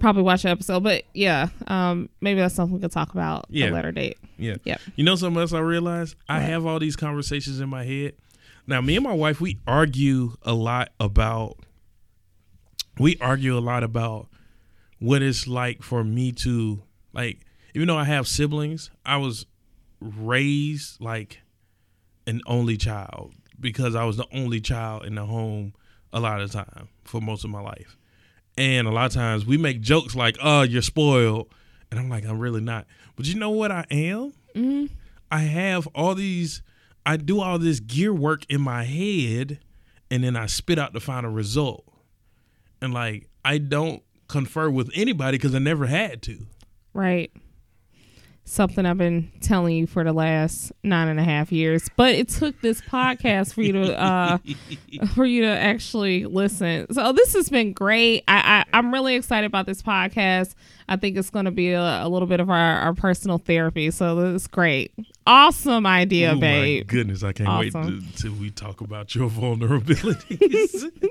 probably 0.00 0.22
watch 0.22 0.42
the 0.42 0.48
episode, 0.50 0.82
but 0.84 1.02
yeah, 1.12 1.48
um, 1.66 2.08
maybe 2.20 2.38
that's 2.40 2.54
something 2.54 2.74
we 2.76 2.80
could 2.80 2.92
talk 2.92 3.12
about 3.12 3.46
Yeah. 3.50 3.66
at 3.66 3.72
a 3.72 3.74
later 3.74 3.90
date. 3.92 4.16
Yeah. 4.38 4.54
Yeah. 4.64 4.76
You 4.94 5.04
know 5.04 5.16
something 5.16 5.40
else 5.40 5.52
I 5.52 5.58
realized? 5.58 6.14
I 6.28 6.38
have 6.40 6.66
all 6.66 6.78
these 6.78 6.94
conversations 6.94 7.58
in 7.58 7.68
my 7.68 7.82
head. 7.84 8.14
Now, 8.68 8.80
me 8.80 8.94
and 8.96 9.02
my 9.04 9.12
wife, 9.14 9.40
we 9.40 9.58
argue 9.66 10.36
a 10.42 10.52
lot 10.52 10.90
about 11.00 11.56
we 12.98 13.16
argue 13.20 13.56
a 13.56 13.60
lot 13.60 13.82
about 13.82 14.28
what 15.00 15.22
it's 15.22 15.46
like 15.48 15.82
for 15.82 16.02
me 16.04 16.32
to 16.32 16.82
like 17.12 17.40
even 17.74 17.88
though 17.88 17.96
I 17.98 18.04
have 18.04 18.26
siblings, 18.28 18.90
I 19.04 19.16
was 19.16 19.46
raised 20.00 21.00
like 21.00 21.40
an 22.28 22.42
only 22.46 22.76
child 22.76 23.32
because 23.58 23.94
I 23.94 24.04
was 24.04 24.16
the 24.16 24.26
only 24.32 24.60
child 24.60 25.04
in 25.04 25.14
the 25.16 25.26
home 25.26 25.72
a 26.12 26.20
lot 26.20 26.40
of 26.40 26.50
the 26.50 26.58
time 26.64 26.88
for 27.04 27.20
most 27.20 27.44
of 27.44 27.50
my 27.50 27.60
life. 27.60 27.96
And 28.56 28.86
a 28.86 28.90
lot 28.90 29.06
of 29.06 29.12
times 29.12 29.46
we 29.46 29.56
make 29.56 29.80
jokes 29.80 30.14
like, 30.14 30.36
"Oh, 30.42 30.62
you're 30.62 30.82
spoiled," 30.82 31.48
and 31.90 31.98
I'm 31.98 32.08
like, 32.08 32.24
"I'm 32.26 32.38
really 32.38 32.60
not." 32.60 32.86
But 33.16 33.26
you 33.26 33.34
know 33.36 33.50
what 33.50 33.70
I 33.70 33.84
am? 33.90 34.32
Mm-hmm. 34.54 34.86
I 35.30 35.40
have 35.40 35.86
all 35.88 36.14
these. 36.14 36.62
I 37.06 37.16
do 37.16 37.40
all 37.40 37.58
this 37.58 37.80
gear 37.80 38.12
work 38.12 38.44
in 38.48 38.60
my 38.60 38.84
head, 38.84 39.60
and 40.10 40.24
then 40.24 40.36
I 40.36 40.46
spit 40.46 40.78
out 40.78 40.92
the 40.92 41.00
final 41.00 41.30
result. 41.30 41.84
And 42.80 42.92
like, 42.92 43.28
I 43.44 43.58
don't 43.58 44.02
confer 44.28 44.70
with 44.70 44.90
anybody 44.94 45.38
because 45.38 45.54
I 45.54 45.58
never 45.58 45.86
had 45.86 46.22
to. 46.22 46.46
Right. 46.92 47.32
Something 48.48 48.86
I've 48.86 48.96
been 48.96 49.30
telling 49.42 49.76
you 49.76 49.86
for 49.86 50.02
the 50.04 50.12
last 50.14 50.72
nine 50.82 51.08
and 51.08 51.20
a 51.20 51.22
half 51.22 51.52
years, 51.52 51.88
but 51.96 52.14
it 52.14 52.30
took 52.30 52.58
this 52.62 52.80
podcast 52.80 53.52
for 53.52 53.60
you 53.60 53.72
to 53.72 54.00
uh, 54.00 54.38
for 55.14 55.26
you 55.26 55.42
to 55.42 55.48
actually 55.48 56.24
listen. 56.24 56.90
So 56.92 57.12
this 57.12 57.34
has 57.34 57.50
been 57.50 57.74
great. 57.74 58.24
I, 58.26 58.64
I 58.72 58.78
I'm 58.78 58.92
really 58.92 59.16
excited 59.16 59.46
about 59.46 59.66
this 59.66 59.82
podcast. 59.82 60.54
I 60.88 60.96
think 60.96 61.18
it's 61.18 61.28
going 61.28 61.44
to 61.44 61.50
be 61.50 61.72
a, 61.72 62.04
a 62.04 62.08
little 62.08 62.26
bit 62.26 62.40
of 62.40 62.48
our, 62.48 62.56
our 62.80 62.94
personal 62.94 63.36
therapy. 63.36 63.90
So 63.90 64.34
it's 64.34 64.46
great. 64.46 64.92
Awesome 65.26 65.84
idea, 65.84 66.32
oh 66.32 66.40
babe. 66.40 66.86
my 66.86 66.90
goodness, 66.90 67.22
I 67.22 67.32
can't 67.32 67.58
wait 67.58 67.74
Awesome. 67.74 68.00
to, 68.16 68.22
till 68.22 68.32
we 68.32 68.50
talk 68.50 68.80
about 68.80 69.14
your 69.14 69.28
vulnerabilities. 69.30 70.90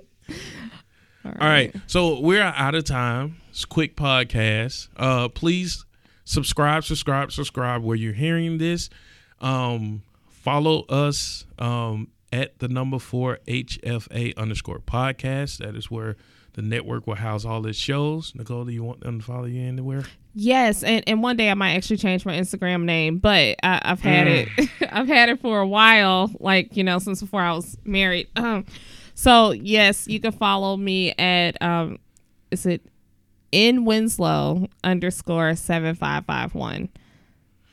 All 1.24 1.34
right. 1.40 1.76
So 1.86 2.20
we're 2.20 2.42
out 2.42 2.74
of 2.74 2.86
time. 2.86 3.38
It's 3.50 3.64
a 3.64 3.68
quick 3.68 3.96
podcast. 3.96 4.88
Uh 4.98 5.30
please 5.30 5.86
subscribe, 6.28 6.84
subscribe, 6.84 7.32
subscribe 7.32 7.84
where 7.84 7.96
you're 7.96 8.14
hearing 8.14 8.58
this. 8.58 8.90
Um 9.40 10.04
follow 10.30 10.84
us 10.90 11.46
um 11.60 12.10
at 12.32 12.60
the 12.60 12.68
number 12.68 13.00
four 13.00 13.40
HFA 13.48 14.36
underscore 14.38 14.80
podcast. 14.80 15.58
That 15.60 15.76
is 15.76 15.90
where 15.90 16.18
the 16.54 16.62
network 16.62 17.06
will 17.08 17.16
house 17.16 17.46
all 17.46 17.66
its 17.68 17.78
shows. 17.78 18.34
Nicole, 18.36 18.66
do 18.66 18.72
you 18.72 18.84
want 18.84 19.02
them 19.02 19.20
to 19.20 19.26
follow 19.26 19.46
you 19.46 19.62
anywhere? 19.62 20.04
Yes, 20.34 20.84
and, 20.84 21.04
and 21.08 21.22
one 21.24 21.38
day 21.38 21.50
I 21.50 21.54
might 21.54 21.74
actually 21.76 21.98
change 21.98 22.26
my 22.26 22.34
Instagram 22.38 22.84
name, 22.84 23.18
but 23.20 23.56
I, 23.64 23.82
I've 23.84 24.02
had 24.02 24.28
Mm. 24.28 24.50
it. 24.58 24.70
I've 24.92 25.08
had 25.08 25.30
it 25.30 25.40
for 25.40 25.60
a 25.60 25.68
while, 25.68 26.32
like 26.40 26.76
you 26.76 26.84
know, 26.84 27.00
since 27.00 27.22
before 27.22 27.42
I 27.42 27.54
was 27.54 27.78
married. 27.86 28.28
Um, 28.36 28.66
so 29.14 29.52
yes, 29.52 30.08
you 30.08 30.20
can 30.20 30.32
follow 30.32 30.76
me 30.78 31.12
at 31.18 31.62
um, 31.62 32.00
is 32.52 32.66
it 32.66 32.82
in 33.52 33.86
Winslow 33.86 34.68
underscore 34.84 35.56
seven 35.56 35.96
five 35.96 36.26
five 36.26 36.54
one. 36.56 36.90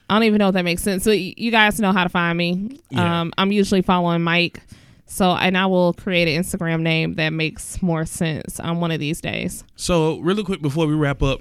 I 0.09 0.15
don't 0.15 0.25
even 0.25 0.39
know 0.39 0.49
if 0.49 0.55
that 0.55 0.65
makes 0.65 0.83
sense. 0.83 1.03
So 1.03 1.11
you 1.11 1.51
guys 1.51 1.81
know 1.81 1.93
how 1.93 2.05
to 2.05 2.11
find 2.11 2.37
me. 2.37 2.81
Yeah. 2.91 3.21
Um, 3.21 3.33
I'm 3.39 3.53
usually 3.53 3.83
following 3.83 4.23
Mike. 4.23 4.61
So 5.07 5.33
and 5.33 5.57
I 5.57 5.67
will 5.67 5.93
create 5.93 6.29
an 6.29 6.43
Instagram 6.43 6.81
name 6.81 7.15
that 7.15 7.31
makes 7.31 7.83
more 7.83 8.05
sense 8.05 8.59
on 8.61 8.81
one 8.81 8.91
of 8.91 9.01
these 9.01 9.21
days. 9.21 9.65
So, 9.77 10.19
really 10.21 10.43
quick 10.43 10.63
before 10.63 10.87
we 10.87 10.95
wrap 10.95 11.23
up, 11.23 11.41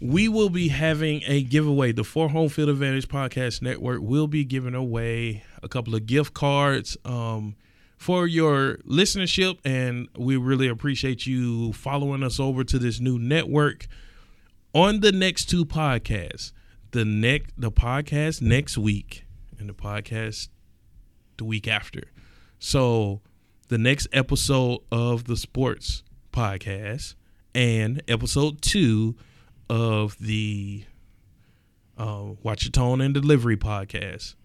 we 0.00 0.28
will 0.28 0.48
be 0.48 0.68
having 0.68 1.22
a 1.26 1.42
giveaway. 1.42 1.92
The 1.92 2.04
For 2.04 2.28
Home 2.28 2.48
Field 2.48 2.68
Advantage 2.68 3.08
Podcast 3.08 3.62
Network 3.62 4.00
will 4.00 4.28
be 4.28 4.44
giving 4.44 4.74
away 4.74 5.42
a 5.62 5.68
couple 5.68 5.94
of 5.94 6.06
gift 6.06 6.34
cards 6.34 6.96
um, 7.04 7.56
for 7.98 8.26
your 8.26 8.76
listenership, 8.88 9.58
and 9.64 10.08
we 10.16 10.36
really 10.36 10.68
appreciate 10.68 11.26
you 11.26 11.72
following 11.72 12.22
us 12.22 12.38
over 12.38 12.64
to 12.64 12.78
this 12.78 13.00
new 13.00 13.18
network. 13.18 13.86
On 14.72 15.00
the 15.00 15.12
next 15.12 15.46
two 15.46 15.64
podcasts, 15.64 16.52
the 16.92 17.04
next 17.04 17.52
the 17.58 17.72
podcast 17.72 18.40
next 18.40 18.78
week 18.78 19.24
and 19.58 19.68
the 19.68 19.74
podcast 19.74 20.48
the 21.36 21.44
week 21.44 21.66
after. 21.66 22.04
So 22.58 23.20
the 23.68 23.78
next 23.78 24.06
episode 24.12 24.80
of 24.92 25.24
the 25.24 25.36
sports 25.36 26.02
podcast 26.32 27.14
and 27.54 28.02
episode 28.06 28.62
two 28.62 29.16
of 29.68 30.16
the 30.18 30.84
uh, 31.98 32.26
Watch 32.42 32.64
Your 32.64 32.70
Tone 32.70 33.00
and 33.00 33.12
Delivery 33.12 33.56
podcast, 33.56 34.36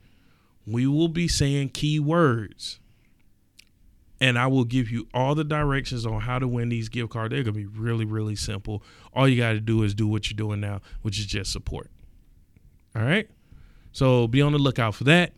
we 0.66 0.88
will 0.88 1.08
be 1.08 1.28
saying 1.28 1.70
key 1.70 2.00
words. 2.00 2.80
And 4.22 4.40
I 4.40 4.48
will 4.48 4.64
give 4.64 4.90
you 4.90 5.08
all 5.14 5.36
the 5.36 5.44
directions 5.44 6.06
on 6.06 6.22
how 6.22 6.40
to 6.40 6.48
win 6.48 6.70
these 6.70 6.88
gift 6.88 7.10
cards. 7.10 7.32
They're 7.34 7.44
going 7.44 7.56
to 7.56 7.60
be 7.60 7.66
really, 7.66 8.06
really 8.06 8.36
simple. 8.36 8.84
All 9.14 9.28
you 9.28 9.36
got 9.36 9.54
to 9.54 9.60
do 9.60 9.84
is 9.84 9.94
do 9.94 10.08
what 10.08 10.30
you're 10.30 10.38
doing 10.38 10.62
now, 10.62 10.80
which 11.02 11.20
is 11.20 11.26
just 11.26 11.52
support. 11.52 11.90
All 12.96 13.02
right? 13.02 13.30
So 13.92 14.28
be 14.28 14.42
on 14.42 14.54
the 14.54 14.60
lookout 14.60 14.96
for 14.96 15.04
that 15.06 15.34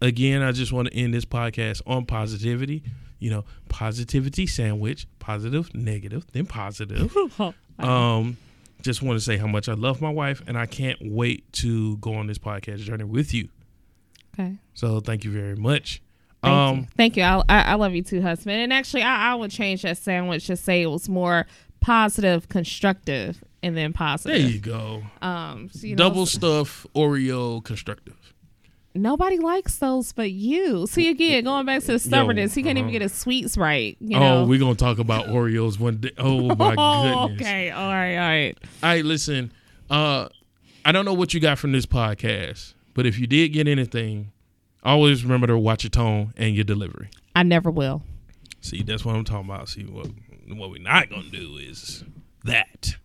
again, 0.00 0.42
I 0.42 0.52
just 0.52 0.72
want 0.72 0.88
to 0.88 0.94
end 0.94 1.14
this 1.14 1.24
podcast 1.24 1.82
on 1.86 2.06
positivity. 2.06 2.82
You 3.18 3.30
know, 3.30 3.44
positivity 3.68 4.46
sandwich, 4.46 5.06
positive, 5.18 5.74
negative, 5.74 6.26
then 6.32 6.46
positive. 6.46 7.14
um, 7.78 8.36
just 8.82 9.02
want 9.02 9.18
to 9.18 9.24
say 9.24 9.38
how 9.38 9.46
much 9.46 9.68
I 9.68 9.72
love 9.72 10.02
my 10.02 10.10
wife, 10.10 10.42
and 10.46 10.58
I 10.58 10.66
can't 10.66 10.98
wait 11.00 11.50
to 11.54 11.96
go 11.96 12.14
on 12.14 12.26
this 12.26 12.38
podcast 12.38 12.78
journey 12.78 13.04
with 13.04 13.32
you. 13.32 13.48
Okay. 14.34 14.56
So 14.74 15.00
thank 15.00 15.24
you 15.24 15.30
very 15.30 15.56
much. 15.56 16.02
Thank 16.46 16.56
um, 16.56 16.76
you. 16.78 16.86
Thank 16.96 17.16
you. 17.16 17.22
I, 17.22 17.42
I, 17.48 17.62
I 17.62 17.74
love 17.74 17.94
you 17.94 18.02
too, 18.02 18.22
husband. 18.22 18.56
And 18.60 18.72
actually, 18.72 19.02
I, 19.02 19.32
I 19.32 19.34
would 19.34 19.50
change 19.50 19.82
that 19.82 19.98
sandwich 19.98 20.46
to 20.46 20.56
say 20.56 20.82
it 20.82 20.86
was 20.86 21.08
more 21.08 21.46
positive, 21.80 22.48
constructive, 22.48 23.42
and 23.62 23.76
then 23.76 23.92
positive. 23.92 24.40
there 24.40 24.50
you 24.50 24.60
go. 24.60 25.02
Um, 25.22 25.68
so, 25.72 25.86
you 25.86 25.96
know, 25.96 26.04
Double 26.04 26.26
stuff 26.26 26.86
Oreo 26.94 27.62
constructive. 27.64 28.34
nobody 28.94 29.38
likes 29.38 29.78
those 29.78 30.12
but 30.12 30.30
you. 30.30 30.86
See 30.86 31.08
again, 31.10 31.44
going 31.44 31.66
back 31.66 31.82
to 31.82 31.92
the 31.92 31.98
stubbornness, 31.98 32.54
he 32.54 32.62
can't 32.62 32.78
even 32.78 32.88
uh-huh. 32.88 32.92
get 32.92 33.02
his 33.02 33.12
sweets 33.12 33.56
right. 33.56 33.96
You 34.00 34.18
know? 34.18 34.42
Oh, 34.42 34.46
we're 34.46 34.60
gonna 34.60 34.76
talk 34.76 34.98
about 34.98 35.26
Oreos 35.26 35.80
one 35.80 35.96
day. 35.98 36.12
Oh 36.16 36.54
my 36.54 36.74
Oh, 36.78 37.28
goodness. 37.28 37.46
okay. 37.46 37.70
All 37.70 37.88
right. 37.88 38.16
All 38.16 38.28
right. 38.28 38.58
All 38.82 38.90
right, 38.90 39.04
listen. 39.04 39.52
Uh, 39.90 40.28
I 40.84 40.92
don't 40.92 41.04
know 41.04 41.14
what 41.14 41.34
you 41.34 41.40
got 41.40 41.58
from 41.58 41.72
this 41.72 41.86
podcast, 41.86 42.74
but 42.94 43.06
if 43.06 43.18
you 43.18 43.26
did 43.26 43.48
get 43.48 43.66
anything, 43.66 44.32
always 44.82 45.24
remember 45.24 45.46
to 45.48 45.58
watch 45.58 45.84
your 45.84 45.90
tone 45.90 46.32
and 46.36 46.54
your 46.54 46.64
delivery. 46.64 47.08
I 47.34 47.42
never 47.42 47.70
will. 47.70 48.02
See, 48.60 48.82
that's 48.82 49.04
what 49.04 49.14
I'm 49.16 49.24
talking 49.24 49.50
about. 49.50 49.68
See, 49.68 49.84
what 49.84 50.08
what 50.48 50.70
we're 50.70 50.82
not 50.82 51.10
gonna 51.10 51.30
do 51.30 51.56
is 51.58 52.04
that. 52.44 52.96